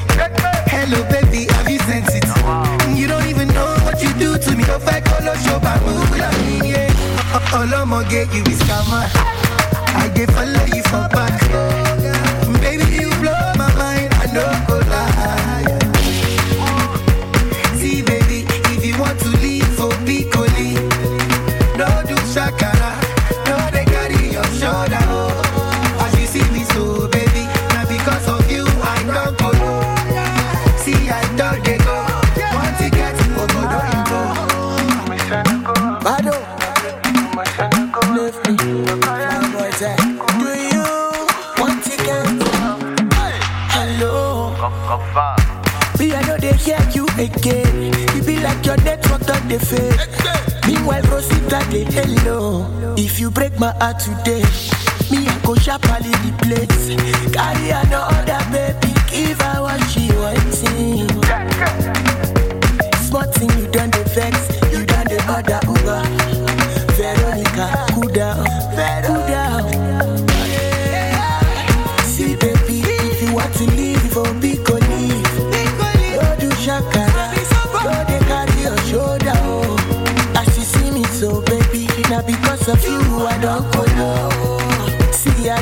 [0.73, 2.25] Hello, baby, have you sent it?
[2.97, 4.63] You don't even know what you do to me.
[4.63, 6.89] If I call up show, babu, yeah.
[7.37, 9.05] Uh, uh, all I'ma get you is scammer.
[10.01, 11.37] I get follow you for back.
[12.65, 14.09] Baby, you blow my mind.
[14.23, 14.82] I know
[47.23, 47.93] again.
[48.15, 49.99] You be like your network on the fade.
[50.67, 52.67] Meanwhile, Rosita, they hello.
[52.97, 54.43] If you break my heart today,
[55.11, 56.85] me, I go sharply the place.
[57.31, 61.07] Carry another baby, give her what she wanting.
[63.07, 64.37] Smart thing, you done the vex,
[64.71, 65.72] you done the other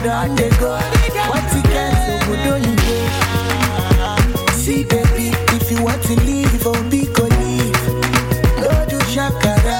[0.01, 2.75] What you can, so you.
[4.53, 6.15] See, baby, if you want to
[6.65, 7.05] oh, be
[9.13, 9.77] shakara,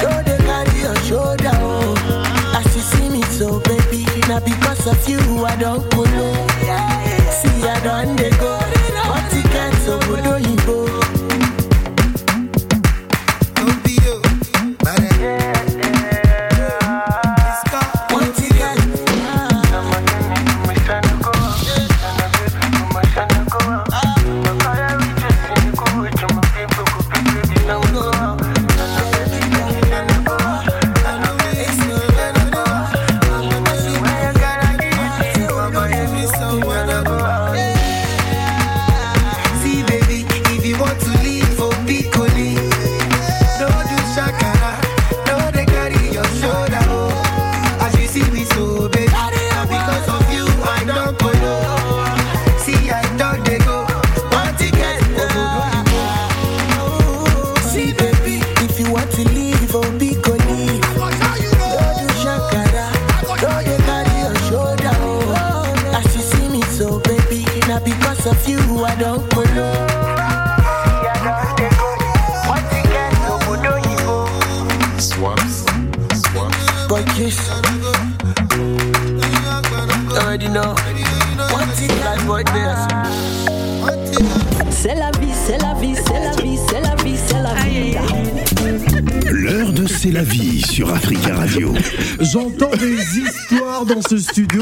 [0.00, 2.54] don't they carry your shoulder, oh.
[2.56, 6.39] As you see me, so baby, now because of you, I don't low.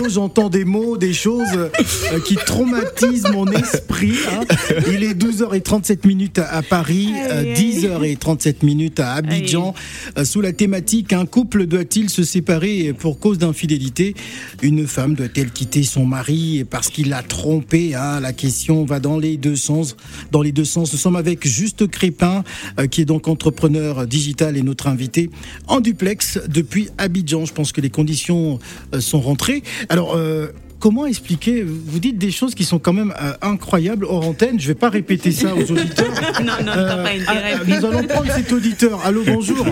[0.08, 3.87] J'entends des mots, des choses euh, qui traumatisent mon esprit.
[4.02, 4.44] Hein.
[4.92, 9.74] Il est 12h37 minutes à Paris, euh, 10h37 minutes à Abidjan.
[10.16, 14.14] Euh, Sous la thématique Un couple doit-il se séparer pour cause d'infidélité?
[14.62, 18.20] Une femme doit-elle quitter son mari parce qu'il l'a trompée hein?
[18.20, 19.96] La question va dans les deux sens.
[20.30, 22.44] Dans les deux sens, nous sommes avec Juste Crépin,
[22.78, 25.30] euh, qui est donc entrepreneur digital et notre invité
[25.66, 27.44] en duplex depuis Abidjan.
[27.44, 28.58] Je pense que les conditions
[28.94, 29.62] euh, sont rentrées.
[29.88, 34.26] Alors, euh, comment expliquer Vous dites des choses qui sont quand même euh, incroyables hors
[34.26, 34.60] antenne.
[34.60, 36.06] Je vais pas répéter ça aux auditeurs.
[36.40, 37.54] Non, non, t'as pas intérêt.
[37.54, 39.00] ah, nous allons prendre cet auditeur.
[39.04, 39.66] Allô, bonjour.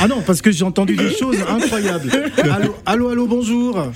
[0.00, 2.10] Ah non, parce que j'ai entendu des choses incroyables.
[2.42, 3.90] Allô, allô, allô bonjour.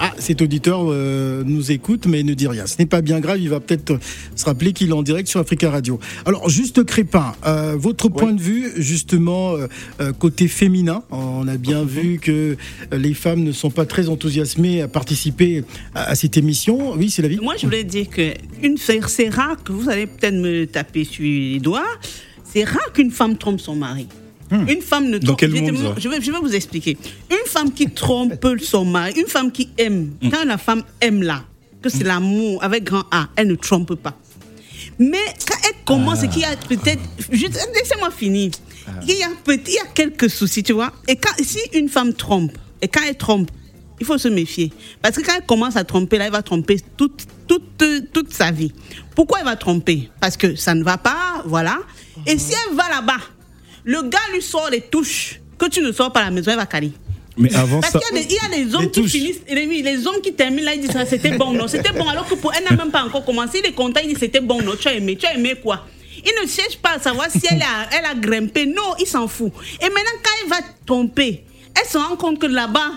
[0.00, 2.66] Ah, cet auditeur euh, nous écoute, mais ne dit rien.
[2.66, 3.98] Ce n'est pas bien grave, il va peut-être euh,
[4.36, 5.98] se rappeler qu'il est en direct sur Africa Radio.
[6.24, 11.82] Alors, juste Crépin, euh, votre point de vue, justement, euh, côté féminin, on a bien
[11.84, 12.56] vu que
[12.92, 16.92] les femmes ne sont pas très enthousiasmées à participer à, à cette émission.
[16.92, 17.38] Oui, c'est la vie.
[17.42, 21.04] Moi, je voulais dire que une femme, c'est rare que vous allez peut-être me taper
[21.04, 21.86] sur les doigts.
[22.44, 24.06] C'est rare qu'une femme trompe son mari.
[24.50, 25.40] Une femme ne Dans trompe.
[25.40, 26.96] quel je, vais te- monde, je vais, je vais vous expliquer.
[27.30, 31.44] Une femme qui trompe son mari, une femme qui aime, quand la femme aime là,
[31.82, 34.16] que c'est l'amour avec grand A, elle ne trompe pas.
[34.98, 37.00] Mais quand elle commence, et qu'il y a peut-être.
[37.30, 38.50] Laissez-moi finir.
[39.06, 40.92] Il, y a peut- il y a quelques soucis, tu vois.
[41.06, 43.50] Et quand, si une femme trompe, et quand elle trompe,
[44.00, 44.72] il faut se méfier.
[45.02, 48.50] Parce que quand elle commence à tromper, là, elle va tromper toute, toute, toute sa
[48.50, 48.72] vie.
[49.14, 50.08] Pourquoi elle va tromper?
[50.20, 51.78] Parce que ça ne va pas, voilà.
[52.26, 53.18] Et si elle va là-bas,
[53.84, 56.56] le gars lui sort les touches que tu ne sors pas à la maison, elle
[56.56, 56.92] va caler.
[57.36, 58.00] Mais avant Parce ça.
[58.00, 59.12] qu'il y, a des- il y a des hommes qui touches.
[59.12, 62.26] finissent, les, hommes qui terminent là, ils disent ça, c'était bon, non, c'était bon, alors
[62.26, 64.60] que pour elle n'a même pas encore commencé, il est content, il dit c'était bon,
[64.62, 65.86] non, tu as aimé, tu as aimé quoi?
[66.24, 69.28] Il ne cherche pas à savoir si elle a, elle a grimpé, non, il s'en
[69.28, 69.52] fout.
[69.80, 71.44] Et maintenant, quand elle va tromper,
[71.80, 72.90] elle se rend compte que là-bas,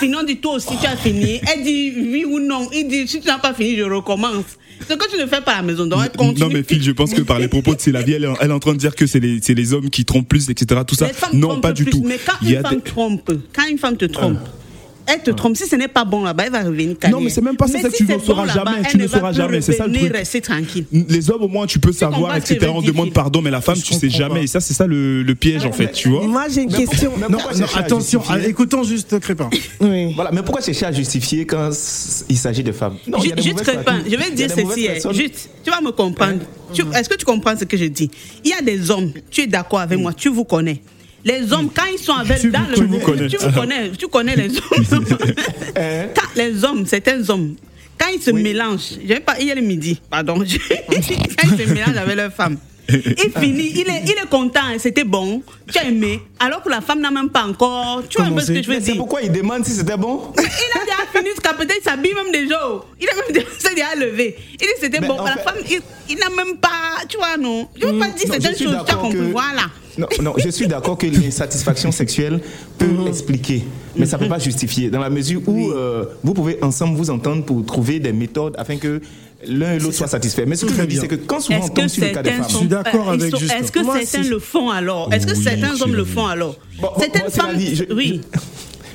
[0.00, 1.40] finit, on dit toi aussi tu as fini.
[1.54, 2.68] Elle dit oui ou non.
[2.72, 4.44] Il dit si tu n'as pas fini, je recommence.
[4.88, 6.40] Ce que tu ne fais pas à la maison, donc elle continue.
[6.40, 8.28] Non mais Phil, je pense que par les propos de C'est la vie, elle, est-
[8.40, 10.50] elle est en train de dire que c'est les, c'est les hommes qui trompent plus,
[10.50, 10.80] etc.
[10.86, 11.08] Tout ça.
[11.32, 12.02] Non, pas du plus, tout.
[12.06, 14.38] Mais quand Il une femme des- trompe, quand une femme te trompe,
[15.06, 15.56] Elle te trompe.
[15.56, 17.16] Si ce n'est pas bon là-bas, elle va revenir calmer.
[17.16, 18.96] Non, mais c'est même pas ça, c'est que si tu ne sauras bon jamais, tu
[18.96, 20.12] ne sauras jamais, c'est ça le truc.
[20.12, 20.86] rester tranquille.
[20.92, 22.58] Les hommes, au moins, tu peux savoir, etc.
[22.74, 24.44] On demande pardon, mais la femme, tu sais jamais.
[24.44, 26.26] Et ça, c'est ça le, le piège, en fait, tu vois.
[26.26, 27.12] Moi, j'ai une question.
[27.74, 29.50] Attention, justifier écoutons juste Crépin.
[29.80, 30.12] Oui.
[30.14, 31.70] Voilà, mais pourquoi chercher à justifier quand
[32.28, 32.96] il s'agit de femmes?
[33.42, 34.88] Juste, Crépin, je vais dire ceci.
[34.88, 35.12] hein.
[35.12, 36.38] Juste, tu vas me comprendre.
[36.72, 38.10] Tu- Est-ce que tu comprends ce que je dis?
[38.44, 40.80] Il y a des hommes, tu es d'accord avec moi, tu vous connais.
[41.24, 43.26] Les hommes, quand ils sont avec Tu dans le connais.
[43.28, 45.06] tu connais, tu connais les hommes.
[45.76, 46.06] Hein?
[46.14, 47.56] Quand les hommes, certains hommes,
[47.98, 51.96] quand ils se mélangent, je vais pas hier le midi, pardon, quand ils se mélangent
[51.96, 52.58] avec leur femme.
[52.88, 55.42] Il finit, il est, il est content, c'était bon,
[55.72, 58.02] tu as aimé, alors que la femme n'a même pas encore.
[58.08, 58.92] Tu vois un peu ce que je veux Mais c'est?
[58.92, 60.32] dire pourquoi il demande si c'était bon?
[60.36, 62.60] Il a déjà fini jusqu'à peut-être il s'habille même déjà.
[63.00, 64.36] Il a même déjà, levé.
[64.52, 65.16] Il dit c'était bon.
[65.24, 66.68] La fait- femme, il, il n'a même pas,
[67.08, 67.68] tu vois, non.
[67.74, 69.18] Je veux pas dire Non, certaines choses, tu as compris.
[69.18, 69.62] que- Voilà.
[69.96, 72.40] Non, non, je suis d'accord que l'insatisfaction sexuelle
[72.78, 73.62] peut expliquer,
[73.96, 77.10] mais ça ne peut pas justifier, dans la mesure où euh, vous pouvez ensemble vous
[77.10, 79.00] entendre pour trouver des méthodes afin que
[79.48, 80.44] l'un et l'autre soient satisfaits.
[80.46, 82.22] Mais ce que je veux dire, c'est que quand souvent on tombe sur le cas
[82.22, 83.56] des femmes, Je suis d'accord avec Justin.
[83.58, 85.12] Est-ce que certains le font alors?
[85.12, 86.56] Est-ce que certains hommes le font alors?
[86.98, 87.56] Certaines femmes.
[87.90, 88.20] Oui.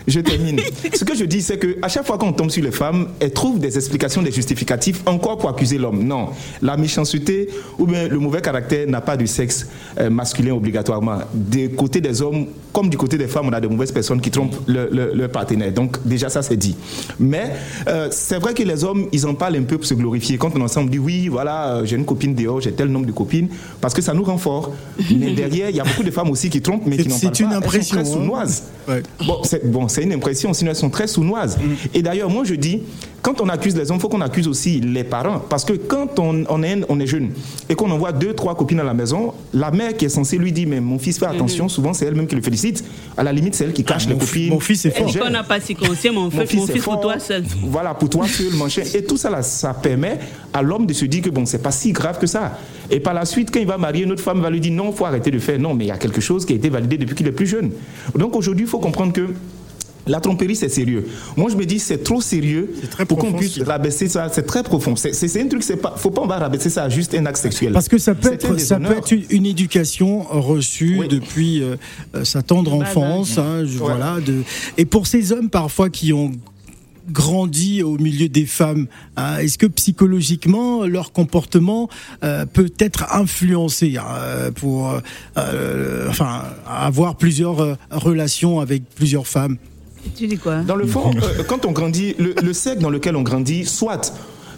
[0.09, 0.59] Je termine.
[0.93, 3.31] Ce que je dis, c'est que à chaque fois qu'on tombe sur les femmes, elles
[3.31, 6.03] trouvent des explications, des justificatifs, encore pour accuser l'homme.
[6.03, 6.29] Non,
[6.61, 9.67] la méchanceté ou bien le mauvais caractère n'a pas de sexe
[9.99, 11.19] euh, masculin obligatoirement.
[11.33, 14.31] Du côté des hommes, comme du côté des femmes, on a de mauvaises personnes qui
[14.31, 15.71] trompent le- le- leur partenaire.
[15.71, 16.75] Donc déjà ça c'est dit.
[17.19, 17.51] Mais
[17.87, 20.37] euh, c'est vrai que les hommes, ils en parlent un peu pour se glorifier.
[20.37, 22.87] Quand on est ensemble, on dit oui, voilà, euh, j'ai une copine dehors, j'ai tel
[22.87, 23.47] nombre de copines,
[23.79, 24.73] parce que ça nous rend fort.
[25.15, 27.15] Mais derrière, il y a beaucoup de femmes aussi qui trompent, mais C'est- qui n'en
[27.17, 27.43] c'est parlent pas.
[27.43, 28.13] une Elles sont impression, très hein.
[28.13, 28.63] sournoises.
[28.87, 29.03] Ouais.
[29.25, 31.57] Bon, c'est bon, c'est une impression, sinon elles sont très sournoises.
[31.93, 32.83] Et d'ailleurs, moi je dis,
[33.21, 35.39] quand on accuse les hommes, il faut qu'on accuse aussi les parents.
[35.49, 37.31] Parce que quand on, on est, on est jeune
[37.67, 40.53] et qu'on envoie deux, trois copines à la maison, la mère qui est censée lui
[40.53, 42.81] dire, mais mon fils, fais attention, souvent c'est elle-même qui le félicite.
[43.17, 44.49] À la limite, c'est elle qui cache les mon fi- copines.
[44.51, 45.09] mon fils est fort.
[45.09, 45.23] Gère.
[45.23, 47.93] qu'on n'a pas si conscient, mon, Mon fils, mon est fils pour toi seul Voilà,
[47.93, 48.85] pour toi seul, mon chien.
[48.95, 50.17] Et tout ça, là, ça permet
[50.53, 52.57] à l'homme de se dire que bon, c'est pas si grave que ça.
[52.89, 54.93] Et par la suite, quand il va marier, une autre femme va lui dire non,
[54.93, 55.59] faut arrêter de faire.
[55.59, 57.47] Non, mais il y a quelque chose qui a été validé depuis qu'il est plus
[57.47, 57.71] jeune.
[58.15, 59.27] Donc aujourd'hui, il faut comprendre que.
[60.09, 61.05] La tromperie, c'est sérieux.
[61.37, 64.27] Moi, je me dis, c'est trop sérieux très pour qu'on puisse rabaisser ça.
[64.31, 64.95] C'est très profond.
[64.95, 67.37] C'est un truc, c'est pas, faut pas on va rabaisser ça à juste un acte
[67.37, 67.71] sexuel.
[67.73, 71.07] Parce que ça peut être, ça peut être une, une éducation reçue Oui.
[71.07, 71.75] depuis euh,
[72.15, 73.37] euh, sa tendre enfance.
[73.37, 73.85] hein, je- Ouais.
[73.95, 74.43] voilà, de,
[74.77, 76.31] et pour ces hommes parfois qui ont
[77.11, 81.89] grandi au milieu des femmes, hein, est-ce que psychologiquement leur comportement
[82.23, 84.93] euh, peut être influencé hein, euh, pour
[85.37, 89.57] euh, enfin avoir plusieurs euh, relations avec plusieurs femmes?
[90.15, 93.15] Tu dis quoi Dans le fond, euh, quand on grandit, le, le cercle dans lequel
[93.15, 94.13] on grandit, soit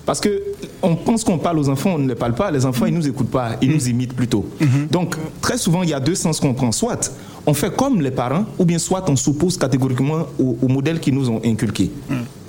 [0.06, 0.42] parce que
[0.82, 2.50] on pense qu'on parle aux enfants, on ne les parle pas.
[2.50, 4.46] Les enfants, ils nous écoutent pas, ils nous imitent plutôt.
[4.90, 6.72] Donc très souvent, il y a deux sens qu'on prend.
[6.72, 7.12] Soit
[7.46, 11.14] on fait comme les parents, ou bien soit on s'oppose catégoriquement au, au modèle qu'ils
[11.14, 11.92] nous ont inculqué.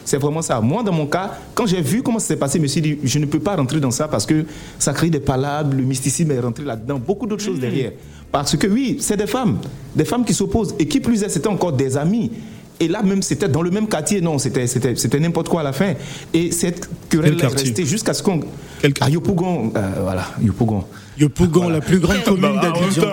[0.04, 0.60] C'est vraiment ça.
[0.60, 2.98] Moi, dans mon cas, quand j'ai vu comment ça s'est passé, je me suis dit,
[3.04, 4.44] je ne peux pas rentrer dans ça parce que
[4.78, 7.92] ça crée des palabres, le mysticisme est rentré là-dedans, beaucoup d'autres choses derrière.
[8.32, 9.58] Parce que oui, c'est des femmes,
[9.94, 10.74] des femmes qui s'opposent.
[10.78, 12.32] Et qui plus est, c'était encore des amis.
[12.82, 14.20] Et là même, c'était dans le même quartier.
[14.20, 15.94] Non, c'était, c'était, c'était n'importe quoi à la fin.
[16.34, 18.40] Et cette querelle est restée jusqu'à ce qu'on...
[18.80, 20.84] Quel À Yopougon, euh, voilà, Yopougon.
[21.16, 23.06] Yopougon, la plus grande commune Bah, d'Abidjan.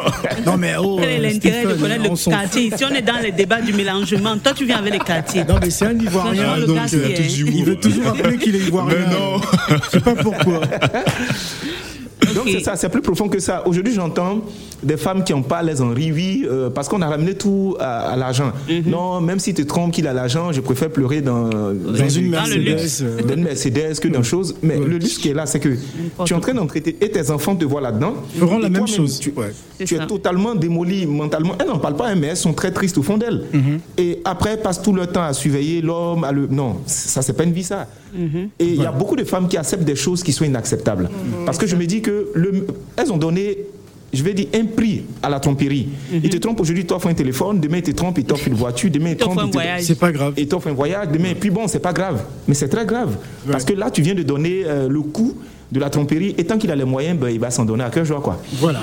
[0.47, 3.03] Non mais oh, Quel est euh, l'intérêt de connaître on le quartier Ici, on est
[3.03, 4.35] dans les débats du mélangement.
[4.39, 5.43] Toi, tu viens avec les quartiers.
[5.47, 7.23] Non mais c'est un Ivoirien, donc euh, hein.
[7.29, 8.95] il veut toujours rappeler qu'il est Ivoirien.
[9.07, 9.41] Mais non.
[9.83, 10.61] Je sais pas pourquoi.
[12.35, 13.63] Donc c'est ça, c'est plus profond que ça.
[13.67, 14.41] Aujourd'hui, j'entends
[14.83, 18.11] des femmes qui n'ont pas les en oui, euh, parce qu'on a ramené tout à,
[18.11, 18.51] à l'argent.
[18.69, 18.83] Mhm.
[18.87, 23.03] Non, même si tu te trompes qu'il a l'argent, je préfère pleurer dans, Mercedes.
[23.03, 24.55] euh, dans une Mercedes que dans chose.
[24.61, 25.69] Mais le luxe qui est là, c'est que
[26.25, 28.15] tu es en train d'en traiter et tes enfants te voient là-dedans.
[28.37, 29.19] feront la même chose.
[29.19, 31.55] Tu, es totalement démoli mentalement.
[31.59, 33.43] Elles n'en parlent pas, hein, mais elles sont très tristes au fond d'elles.
[33.53, 33.79] Mhm.
[33.97, 36.23] Et après, elles passent tout leur temps à surveiller l'homme.
[36.23, 36.47] à le...
[36.47, 37.87] Non, ça, c'est pas une vie, ça.
[38.59, 41.09] Et il y a beaucoup de femmes qui acceptent des choses qui sont inacceptables.
[41.45, 42.65] Parce que je me dis que le...
[42.97, 43.57] elles ont donné.
[44.11, 45.87] Je vais dire un prix à la tromperie.
[46.11, 48.55] Ils te trompent aujourd'hui, ils t'offrent un téléphone, demain ils te trompent, ils t'offrent une
[48.55, 49.81] voiture, demain ils t'offrent trompent, un ils te- voyage.
[49.83, 50.33] C'est pas grave.
[50.35, 51.29] et t'offres un voyage demain.
[51.29, 53.15] Et puis bon, c'est pas grave, mais c'est très grave.
[53.51, 55.37] Parce que là, tu viens de donner euh, le coût
[55.71, 57.91] de la tromperie, et tant qu'il a les moyens, ben, il va s'en donner à
[57.91, 58.41] cœur joie, quoi.
[58.53, 58.79] Voilà.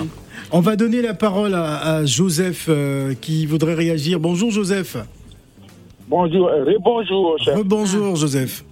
[0.53, 4.21] On va donner la parole à, à Joseph euh, qui voudrait réagir.
[4.21, 4.97] Bonjour Joseph.
[6.09, 7.57] Bonjour, euh, bonjour, chef.
[7.57, 8.65] Rebonjour Joseph.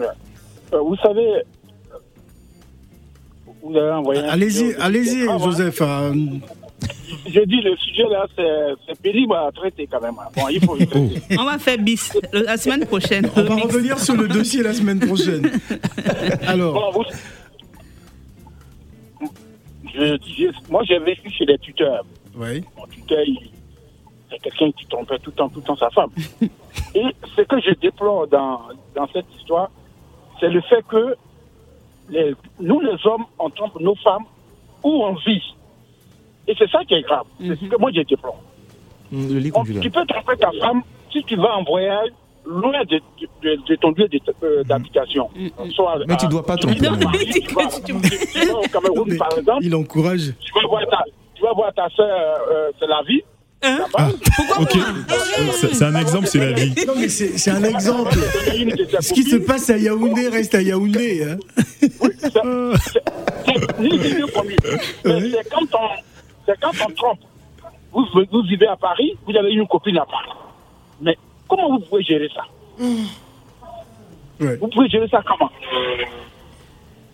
[0.00, 1.26] Euh, vous savez,
[3.64, 5.38] vous avez envoyé un Allez-y, allez-y Ah.
[5.38, 5.80] Joseph.
[5.82, 6.14] euh,
[7.26, 10.14] Je dis, le sujet là, c'est- c'est pénible à traiter quand même.
[10.36, 11.36] Bon, il faut le traiter.
[11.38, 13.28] On va faire bis la semaine prochaine.
[13.36, 15.50] on va revenir sur le dossier la semaine prochaine.
[16.46, 17.04] Alors, Bon, vous-
[19.94, 22.04] je- je- moi, j'ai vécu chez des tuteurs.
[22.36, 22.62] oui.
[22.76, 23.50] Mon tuteur, il-
[24.30, 26.10] c'est quelqu'un qui trompait tout le temps, tout le temps sa femme.
[26.94, 27.04] Et
[27.36, 28.62] ce que je déplore dans,
[28.94, 29.70] dans cette histoire,
[30.40, 31.14] c'est le fait que
[32.10, 34.24] les- nous, les hommes, on trompe nos femmes
[34.82, 35.42] où on vit.
[36.46, 37.24] Et c'est ça qui est grave.
[37.40, 38.38] C'est ce que moi, déplore.
[39.12, 39.82] Le lit On- conjugal.
[39.82, 42.08] tu peux tromper ta femme si tu vas en voyage
[42.44, 43.00] loin de,
[43.42, 45.30] de- de ton lieu de- euh, d'habitation.
[45.74, 46.86] Soit Mais tu à- dois pas tromper.
[46.86, 50.34] à Paris, tu vas- tu vas au Cameroun, par exemple, Il encourage.
[50.40, 53.22] tu vas voir ta, tu vas voir ta soeur, euh, c'est la vie.
[53.64, 54.10] Hein là-bas.
[54.60, 54.76] Ok.
[55.60, 56.74] C'est c'est un exemple, c'est la vie.
[56.86, 58.12] Non, mais c'est un exemple.
[59.00, 61.24] Ce qui se passe à Yaoundé reste à Yaoundé.
[61.24, 61.38] hein.
[61.80, 62.30] C'est-
[65.04, 65.88] c'est quand on,
[66.46, 67.18] c'est quand on trompe.
[67.92, 70.30] Vous, vous vivez à Paris, vous avez une copine à Paris.
[71.00, 71.16] Mais
[71.48, 72.42] comment vous pouvez gérer ça?
[74.40, 74.56] Ouais.
[74.60, 75.50] Vous pouvez gérer ça comment?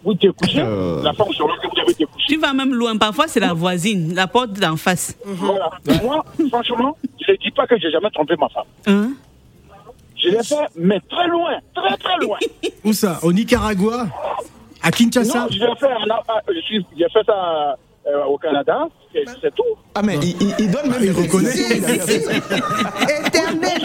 [0.03, 1.03] Vous découchez, Euh.
[1.03, 2.27] la femme sur laquelle vous avez découché.
[2.29, 2.97] Tu vas même loin.
[2.97, 5.15] Parfois, c'est la voisine, la porte d'en face.
[5.25, 5.71] Voilà.
[6.03, 8.65] Moi, franchement, je ne dis pas que j'ai jamais trompé ma femme.
[8.87, 9.11] Hein?
[10.23, 12.39] Je l'ai fait, mais très loin, très très loin.
[12.85, 13.19] Où ça?
[13.23, 14.07] Au Nicaragua?
[14.83, 15.41] À Kinshasa?
[15.41, 19.55] Non, je l'ai fait, en- ah, je suis- j'ai fait ça euh, au Canada, c'est
[19.55, 19.63] tout.
[19.95, 21.49] Ah, mais il, il- il donne même il reconnaît.
[21.51, 22.57] réflexions, il ça.
[23.27, 23.83] Éternel.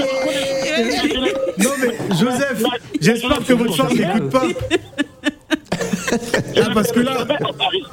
[1.57, 2.63] Non mais Joseph,
[3.01, 4.43] j'espère que votre femme n'écoute pas.
[5.51, 7.83] Ah, parce que là, Jamais à Paris.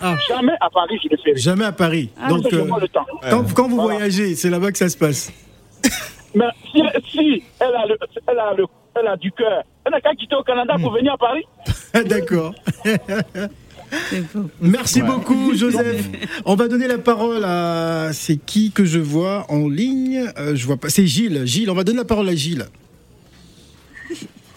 [0.00, 0.16] Ah.
[0.28, 1.36] Jamais à Paris, je le fais.
[1.40, 2.10] jamais à Paris.
[2.28, 3.06] Donc, euh, moi le temps.
[3.30, 3.98] quand, quand vous Voilà.
[3.98, 5.32] voyagez, c'est là-bas que ça se passe.
[6.34, 8.64] Mais si, si elle, a le, elle, a le,
[9.00, 10.82] elle a du cœur, elle n'a qu'à quitter au Canada Hmm.
[10.82, 11.44] pour venir à Paris.
[12.08, 12.54] D'accord.
[14.60, 16.08] Merci beaucoup, Joseph.
[16.46, 18.08] On va donner la parole à.
[18.12, 20.24] C'est qui que je vois en ligne?
[20.38, 20.88] Euh, Je vois pas.
[20.88, 21.42] C'est Gilles.
[21.44, 22.64] Gilles, on va donner la parole à Gilles.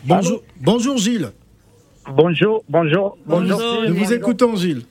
[0.05, 1.31] Bonjour, bonjour Gilles.
[2.09, 3.57] Bonjour, bonjour, bonjour.
[3.59, 3.89] Bonjour.
[3.89, 4.83] Nous vous écoutons, Gilles.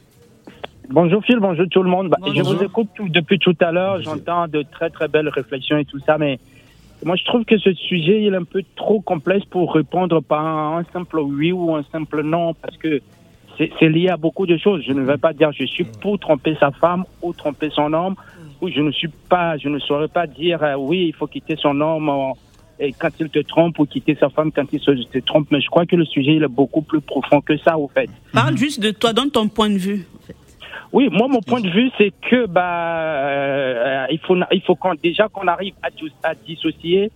[0.90, 2.08] Bonjour Phil, bonjour tout le monde.
[2.08, 5.78] Bah, Je vous écoute tout- depuis tout à l'heure, j'entends de très très belles réflexions
[5.78, 6.38] et tout ça, mais
[7.04, 10.44] moi je trouve que ce sujet il est un peu trop complexe pour répondre par
[10.44, 13.00] un simple oui ou un simple non, parce que
[13.56, 14.82] c'est lié à beaucoup de choses.
[14.86, 18.16] Je ne vais pas dire je suis pour tromper sa femme ou tromper son homme,
[18.60, 21.56] ou je ne suis pas, je ne saurais pas dire euh, oui il faut quitter
[21.56, 22.10] son homme
[22.78, 25.60] et quand il te trompe ou quitter sa femme quand il se te trompe, mais
[25.60, 28.08] je crois que le sujet il est beaucoup plus profond que ça au fait.
[28.32, 30.06] Parle juste de toi, donne ton point de vue.
[30.18, 30.36] en fait.
[30.92, 32.62] Oui, moi, mon point de vue, c'est que bah,
[33.28, 37.10] euh, il faut, il faut déjà qu'on arrive à, dis- à dissocier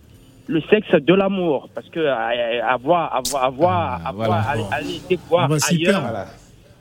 [0.47, 5.49] le sexe de l'amour, parce que euh, avoir, avoir, avoir, Ah, avoir aller, aller voir
[5.69, 6.03] ailleurs.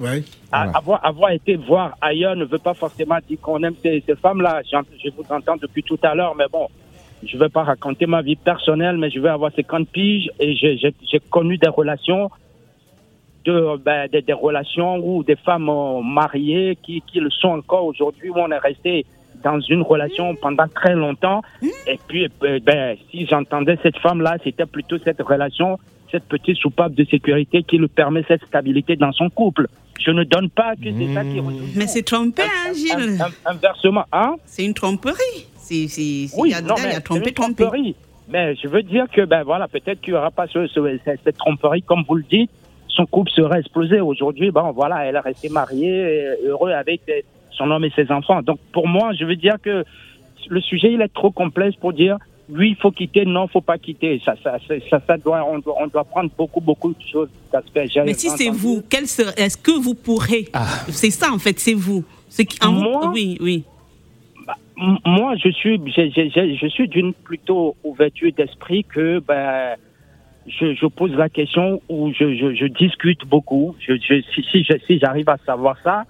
[0.00, 0.22] Ouais.
[0.50, 0.70] Voilà.
[0.78, 4.62] avoir, avoir été voir ailleurs ne veut pas forcément dire qu'on aime ces, ces femmes-là.
[4.64, 6.68] Je vous entends depuis tout à l'heure, mais bon,
[7.24, 10.54] je ne vais pas raconter ma vie personnelle, mais je vais avoir 50 piges et
[10.56, 10.94] j'ai-
[11.30, 12.30] connu des relations
[13.44, 17.84] de, ben, des, des relations où des femmes euh, mariées qui, qui le sont encore
[17.86, 19.06] aujourd'hui, où on est resté
[19.42, 21.42] dans une relation pendant très longtemps.
[21.86, 25.78] Et puis, ben, ben, si j'entendais cette femme-là, c'était plutôt cette relation,
[26.10, 29.68] cette petite soupape de sécurité qui lui permet cette stabilité dans son couple.
[30.00, 31.68] Je ne donne pas que c'est ça qui retourne.
[31.76, 33.18] Mais c'est trompé, hein, Gilles.
[33.46, 34.36] Inversement, hein?
[34.46, 35.46] C'est une tromperie.
[35.68, 37.64] C'est, Oui, a, non, il a trompé, trompé.
[37.64, 37.94] tromperie.
[38.28, 41.36] Mais je veux dire que, ben voilà, peut-être qu'il n'y aura pas ce, ce- cette,
[41.38, 42.50] tromperie, comme vous le dites.
[42.88, 44.00] Son couple serait explosé.
[44.00, 47.20] Aujourd'hui, bon, voilà, elle est restée mariée, euh, heureux avec euh,
[47.52, 48.42] son homme et ses enfants.
[48.42, 49.84] Donc, pour moi, je veux dire que
[50.48, 52.18] le sujet, il est trop complexe pour dire
[52.50, 54.20] oui, il faut quitter, non, il faut pas quitter.
[54.24, 54.56] Ça, ça,
[54.90, 57.28] ça, ça, doit, on, doit, on doit prendre beaucoup, beaucoup de choses
[58.06, 60.48] Mais si c'est vous, quel est-ce que vous pourrez?
[60.88, 62.04] C'est ça, en fait, c'est vous.
[62.44, 63.10] Qui- en Moi?
[63.14, 63.64] oui, oui.
[64.78, 69.76] Moi, je suis, j'ai- j'ai- je suis d'une plutôt ouverture d'esprit que ben,
[70.46, 73.76] je, je pose la question ou je, je, je discute beaucoup.
[73.80, 76.04] Je, je, si si, je- si j'arrive à savoir ça,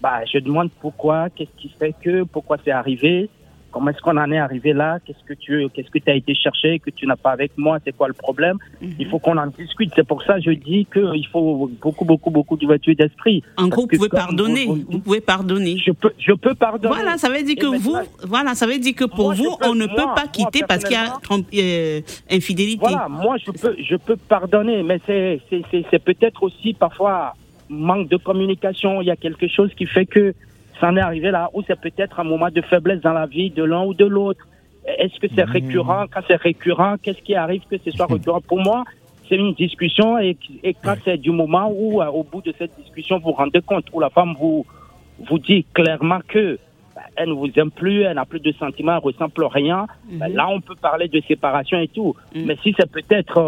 [0.00, 3.30] bah, je demande pourquoi, qu'est-ce qui fait que, pourquoi c'est arrivé,
[3.76, 6.34] comment est-ce qu'on en est arrivé là, qu'est-ce que tu, qu'est-ce que tu as été
[6.34, 8.56] chercher, que tu n'as pas avec moi, c'est quoi le problème?
[8.80, 9.92] Il faut qu'on en discute.
[9.94, 13.42] C'est pour ça que je dis qu'il faut beaucoup, beaucoup, beaucoup d'ouverture d'esprit.
[13.58, 14.64] En gros, vous pouvez pardonner.
[14.64, 15.76] vous- vous- Vous pouvez pardonner.
[15.76, 16.94] Je peux, je peux pardonner.
[16.94, 19.66] Voilà, ça veut dire que vous, voilà, ça veut dire que pour Moi, vous, peux-
[19.68, 21.18] on ne moi, peut pas moi, quitter parce qu'il y a
[21.62, 22.78] euh, infidélité.
[22.80, 27.34] Voilà, moi je peux, je peux pardonner, mais c'est peut-être aussi parfois
[27.68, 29.02] manque de communication.
[29.02, 30.32] Il y a quelque chose qui fait que
[30.80, 33.50] ça en est arrivé là, ou c'est peut-être un moment de faiblesse dans la vie
[33.50, 34.46] de l'un ou de l'autre.
[34.86, 36.04] Est-ce que c'est récurrent?
[36.12, 38.84] Quand c'est récurrent, qu'est-ce qui arrive que ce soit récurrent Pour moi,
[39.28, 42.76] c'est une discussion et, et quand c'est du moment où, euh, au bout de cette
[42.80, 44.64] discussion, vous vous rendez compte, où la femme vous,
[45.28, 46.58] vous dit clairement que
[46.94, 49.46] bah, elle ne vous aime plus, elle n'a plus de sentiments, elle ne ressent plus
[49.46, 52.14] rien, bah, là on peut parler de séparation et tout.
[52.34, 53.38] Mais si c'est peut-être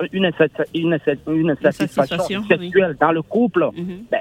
[0.00, 0.30] euh, une,
[0.74, 0.98] une,
[1.28, 3.68] une insatisfaction Insatisfaction, sexuelle dans le couple,
[4.10, 4.20] ben,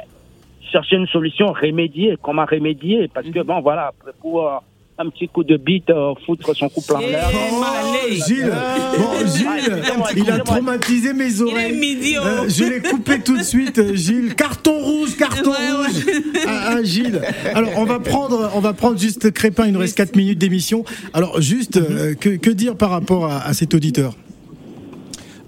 [0.71, 3.91] chercher une solution, remédier, comment remédier, parce que bon voilà,
[4.21, 4.57] pour, euh,
[4.99, 7.29] un petit coup de bite, euh, foutre son couple en l'air.
[7.31, 7.63] Oh,
[8.09, 8.51] Gilles,
[8.97, 9.83] bon, Gilles,
[10.15, 11.77] il a traumatisé mes oreilles.
[11.77, 12.25] midi, oh.
[12.25, 14.33] Euh, je l'ai coupé tout de suite, Gilles.
[14.35, 16.05] Carton rouge, carton rouge.
[16.47, 17.21] Ah, ah, Gilles.
[17.53, 19.67] Alors, on va prendre, on va prendre juste Crépin.
[19.67, 20.83] Il nous reste 4 minutes d'émission.
[21.13, 24.15] Alors, juste, euh, que, que dire par rapport à, à cet auditeur?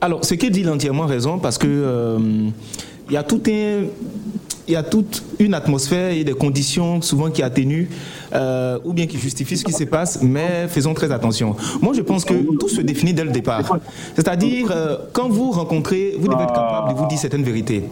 [0.01, 2.19] Alors, ce qu'il dit, entièrement raison parce que euh,
[3.09, 3.85] il y a tout un.
[4.69, 7.87] Il y a toute une atmosphère et des conditions souvent qui atténuent
[8.33, 11.55] euh, ou bien qui justifient ce qui se passe, mais faisons très attention.
[11.81, 13.79] Moi, je pense que tout se définit dès le départ.
[14.15, 17.83] C'est-à-dire, euh, quand vous rencontrez, vous devez être capable de vous dire certaines vérités.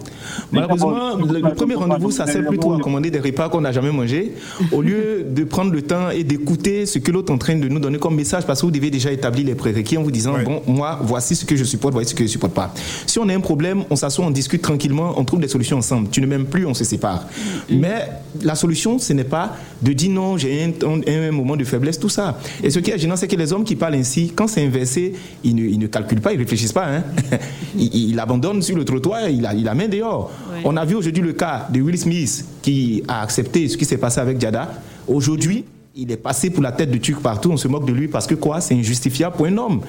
[0.52, 3.92] Malheureusement, le, le premier rendez-vous, ça sert plutôt à commander des repas qu'on n'a jamais
[3.92, 4.34] mangés,
[4.72, 7.68] au lieu de prendre le temps et d'écouter ce que l'autre est en train de
[7.68, 10.36] nous donner comme message, parce que vous devez déjà établir les prérequis en vous disant,
[10.44, 12.74] bon, moi, voici ce que je supporte, voici ce que je ne supporte pas.
[13.06, 16.10] Si on a un problème, on s'assoit, on discute tranquillement, on trouve des solutions ensemble.
[16.10, 17.26] Tu ne m'aimes plus, on se sépare.
[17.70, 18.10] Mais
[18.42, 21.98] la solution, ce n'est pas de dire non, j'ai un, un- un moment de faiblesse,
[22.00, 22.38] tout ça.
[22.62, 25.14] Et ce qui est gênant, c'est que les hommes qui parlent ainsi, quand c'est inversé,
[25.44, 26.88] ils ne, ils ne calculent pas, ils ne réfléchissent pas.
[26.88, 27.04] hein.
[27.78, 30.32] Ils, ils abandonnent sur le trottoir, il a, il la main dehors.
[30.66, 33.98] On a vu aujourd'hui le cas de Will Smith qui a accepté ce qui s'est
[33.98, 34.74] passé avec Jada.
[35.08, 35.64] Aujourd'hui,
[36.00, 38.28] il est passé pour la tête de Turc partout, on se moque de lui parce
[38.28, 39.82] que quoi C'est injustifiable pour un homme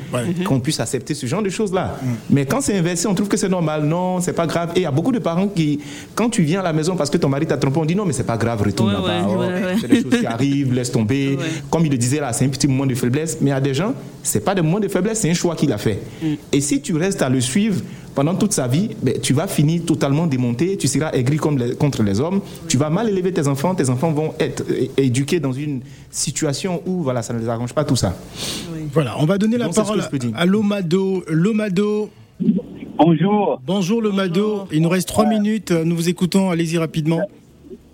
[0.46, 1.98] qu'on puisse accepter ce genre de choses-là.
[2.30, 3.84] Mais quand c'est inversé, on trouve que c'est normal.
[3.84, 4.70] Non, c'est pas grave.
[4.74, 5.80] Et il y a beaucoup de parents qui,
[6.14, 8.06] quand tu viens à la maison parce que ton mari t'a trompé, on dit non,
[8.06, 9.26] mais c'est pas grave, retourne Ouais, là-bas.
[9.28, 9.74] ouais, Oh, ouais, ouais.
[9.80, 11.38] C'est des choses qui arrivent, laisse tomber.
[11.68, 13.38] Comme il le disait là, c'est un petit moment de faiblesse.
[13.42, 13.92] Mais il y a des gens,
[14.22, 15.98] c'est pas des moments de faiblesse, c'est un choix qu'il a fait.
[16.52, 17.80] Et si tu restes à le suivre
[18.18, 21.76] pendant toute sa vie, ben, tu vas finir totalement démonté, tu seras aigri comme les-
[21.76, 24.64] contre les hommes, tu vas mal élever tes enfants, tes enfants vont être
[24.96, 28.16] éduqués dans une situation où voilà, ça ne les arrange pas tout ça.
[28.92, 30.00] Voilà, on va donner la Donc, parole
[30.34, 31.22] à Lomado.
[31.28, 32.10] Lomado.
[32.96, 33.60] Bonjour.
[33.64, 34.64] Bonjour Lomado.
[34.72, 35.70] Il nous reste 3 minutes.
[35.70, 36.50] Nous vous écoutons.
[36.50, 37.20] Allez-y rapidement.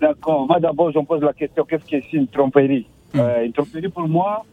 [0.01, 0.47] D'accord.
[0.47, 2.87] Moi, d'abord, je me pose la question qu'est-ce que c'est une tromperie?
[3.15, 4.43] Euh, Une tromperie, pour moi,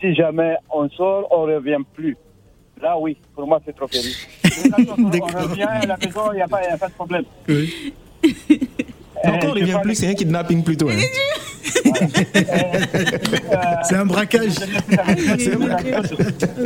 [0.00, 2.16] si jamais on sort, on ne revient plus.
[2.82, 4.16] Là, oui, pour moi, c'est tromperie.
[4.98, 5.10] On,
[5.48, 7.24] revient à la maison, il n'y a, pas- il y a pas de problème.
[7.48, 10.88] Donc, on ne revient plus, c'est un kidnapping plutôt.
[10.88, 10.96] hein.
[13.84, 14.52] C'est un braquage.
[15.38, 16.10] C'est un braquage.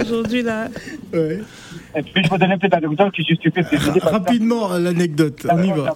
[0.00, 0.68] Aujourd'hui, là.
[1.14, 3.60] Et puis, je vous donner peut-être un exemple qui justifie
[4.00, 5.46] Rapidement, l'anecdote.
[5.50, 5.94] On y va.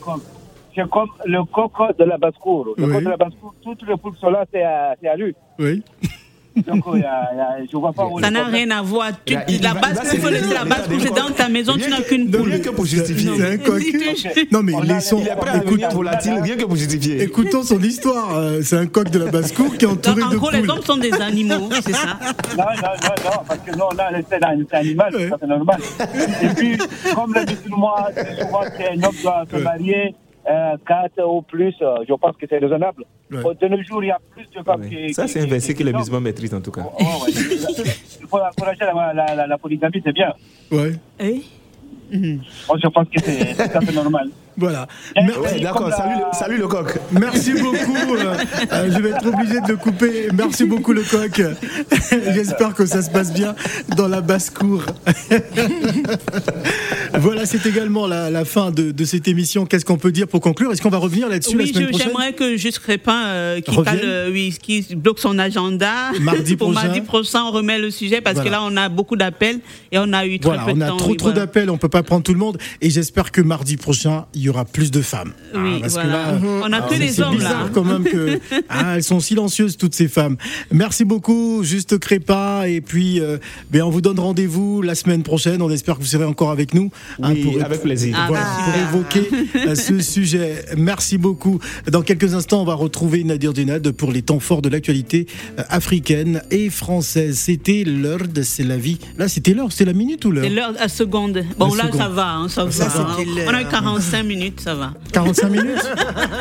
[0.75, 2.75] C'est comme le coq de la basse-cour.
[2.79, 2.93] Le Oui.
[2.93, 5.35] coq de la basse-cour, toutes les poules sont là, c'est à, c'est à lui.
[5.59, 5.83] Oui.
[6.67, 9.11] Donc, a- je vois pas où Ça n'a rien à voir.
[9.25, 11.19] Tu, la va- base, c'est faut laisser la base coucher d'école.
[11.29, 12.51] dans ta maison, tu n'as qu'une poule.
[12.51, 13.31] Rien que pour justifier.
[13.37, 13.83] C'est un coq.
[14.51, 15.21] Non, mais laissons.
[15.21, 17.23] Il est prêt à Écoute, volatile, rien que pour justifier.
[17.23, 18.37] écoutons son histoire.
[18.37, 20.61] Euh, C'est un coq de la basse-cour qui est entouré Donc, en de gros, les
[20.61, 20.71] poules.
[20.71, 22.19] hommes sont des animaux, c'est ça
[22.59, 25.39] Non, non, non, non, parce que non, là, c'est un, c'est animal, c'est tout à
[25.39, 25.81] fait normal.
[26.43, 26.79] Et puis,
[27.15, 30.15] comme le musulman, c'est souvent qu'un homme doit se marier
[30.51, 33.05] euh, quatre ou plus, euh, je pense que c'est raisonnable.
[33.31, 33.43] Ouais.
[33.61, 35.15] De nos jours, il y a plus de femmes qui.
[35.15, 36.83] Ça, c'est un verset que les qui- musulmans maîtrisent en tout cas.
[36.99, 37.31] Oh, ouais.
[38.23, 40.33] Il faut encourager la, la, la, la polygamie, c'est bien.
[40.71, 40.93] Ouais.
[42.13, 44.29] Moi, je pense que c'est tout à fait normal.
[44.57, 44.87] Voilà.
[45.17, 46.99] Ouais, d'accord, salut, le- salut le coq.
[47.13, 48.15] Merci beaucoup.
[48.15, 48.35] euh,
[48.73, 50.29] euh, je vais être obligé de le couper.
[50.35, 51.41] Merci beaucoup le coq.
[52.35, 53.55] J'espère que ça se passe bien
[53.97, 54.83] dans la basse-cour.
[57.15, 59.67] voilà, c'est également la, la fin de, de cette émission.
[59.67, 60.73] Qu'est-ce qu'on peut dire pour conclure?
[60.73, 62.09] Est-ce qu'on va revenir là-dessus la Oui, semaine je- prochaine?
[62.09, 63.99] j'aimerais que juste Crépin, euh, qui, Revienne.
[64.01, 66.87] cale, euh, oui, qui bloque son agenda Mardi pour prochain.
[66.87, 68.51] mardi prochain, on remet le sujet parce Voilà.
[68.51, 69.61] que là, on a beaucoup d'appels
[69.93, 70.97] et on a eu très Voilà, peu on de a temps.
[70.97, 71.41] trop oui, trop voilà.
[71.47, 72.59] d'appels, on peut pas prendre tout le monde.
[72.81, 75.33] Et j'espère que mardi prochain, il y aura plus de femmes.
[75.55, 76.09] Oui, parce voilà.
[76.41, 76.61] que là.
[76.65, 77.37] On a que c'est- les hommes, là.
[77.39, 78.39] bizarre quand même que
[78.69, 80.37] ah, elles sont silencieuses toutes ces femmes.
[80.73, 82.69] Merci beaucoup, Juste Crépa.
[82.69, 83.39] Et puis, euh,
[83.71, 85.63] ben, on vous donne rendez-vous la semaine prochaine.
[85.63, 86.91] On espère que vous serez encore avec nous.
[87.23, 88.17] hein, Oui, avec plaisir.
[88.29, 89.29] Voilà, Ah, pour évoquer
[89.69, 90.65] euh, ce sujet.
[90.77, 91.59] Merci beaucoup.
[91.91, 95.27] Dans quelques instants, on va retrouver Nadir Djenad pour les temps forts de l'actualité
[95.59, 97.39] euh, africaine et française.
[97.39, 98.99] C'était l'heure de C'est la vie.
[99.19, 100.45] Là, c'était l'heure, c'est la minute ou l'heure?
[100.45, 101.45] C'est l'heure à seconde.
[101.59, 102.01] Bon, La là, seconde.
[102.01, 103.01] ça va, hein, ça Ça, va.
[103.01, 103.17] hein.
[103.47, 104.95] On a eu 45 minutes, ça va.
[105.13, 105.91] 45 minutes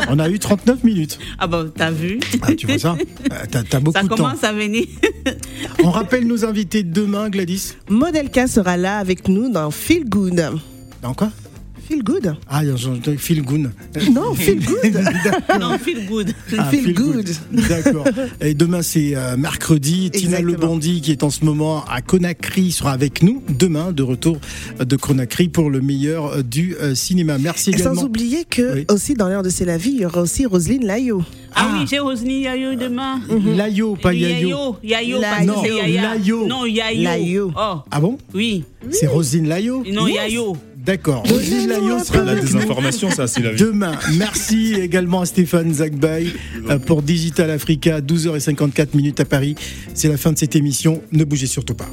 [0.09, 1.17] On a eu 39 minutes.
[1.39, 2.95] Ah bon, t'as vu Ah, tu vois ça
[3.69, 4.15] T'as beaucoup Ça de temps.
[4.15, 4.85] commence à venir.
[5.83, 7.73] On rappelle nos invités de demain, Gladys.
[7.89, 10.41] Modelka sera là avec nous dans Feel Good.
[11.01, 11.29] Dans quoi?
[11.89, 12.61] Feel Good Ah,
[13.17, 13.71] Phil Goon.
[14.13, 14.93] Non, Feel Good.
[15.59, 16.35] non, feel good.
[16.55, 17.29] Ah, Feel feel good.
[17.51, 18.05] D'accord.
[18.41, 20.11] Et demain, c'est euh, mercredi.
[20.11, 20.51] Tina Exactement.
[20.51, 24.37] Lebandi, qui est en ce moment à Conakry, sera avec nous demain, de retour
[24.79, 27.39] de Conakry pour le meilleur euh, du euh, cinéma.
[27.39, 27.95] Merci Et également.
[28.01, 30.85] sans oublier que aussi dans l'heure de C'est la vie, il y aura aussi Roselyne
[30.85, 31.23] Layo.
[31.55, 33.19] Ah, oui, j'ai Rosny Yayo demain.
[33.55, 34.75] Layo, pas Yayo.
[34.83, 35.63] Yayo, Non.
[35.63, 36.47] Layo.
[36.47, 37.01] Non, Yayo.
[37.03, 37.51] Layo.
[37.57, 38.19] Oh, Ah bon?
[38.35, 38.63] Oui.
[38.91, 40.15] C'est Rosine Layo Non, Yes.
[40.17, 40.55] Yayo.
[40.89, 41.21] D'accord.
[41.29, 43.59] Roselyne Laillot sera La avec nous désinformation, ça, c'est la vie.
[43.59, 46.25] Demain, merci également à Stéphane Zagbay
[46.67, 49.53] euh, pour Digital Africa, 12h54 minutes à Paris.
[49.93, 51.03] C'est la fin de cette émission.
[51.11, 51.85] Ne bougez surtout pas.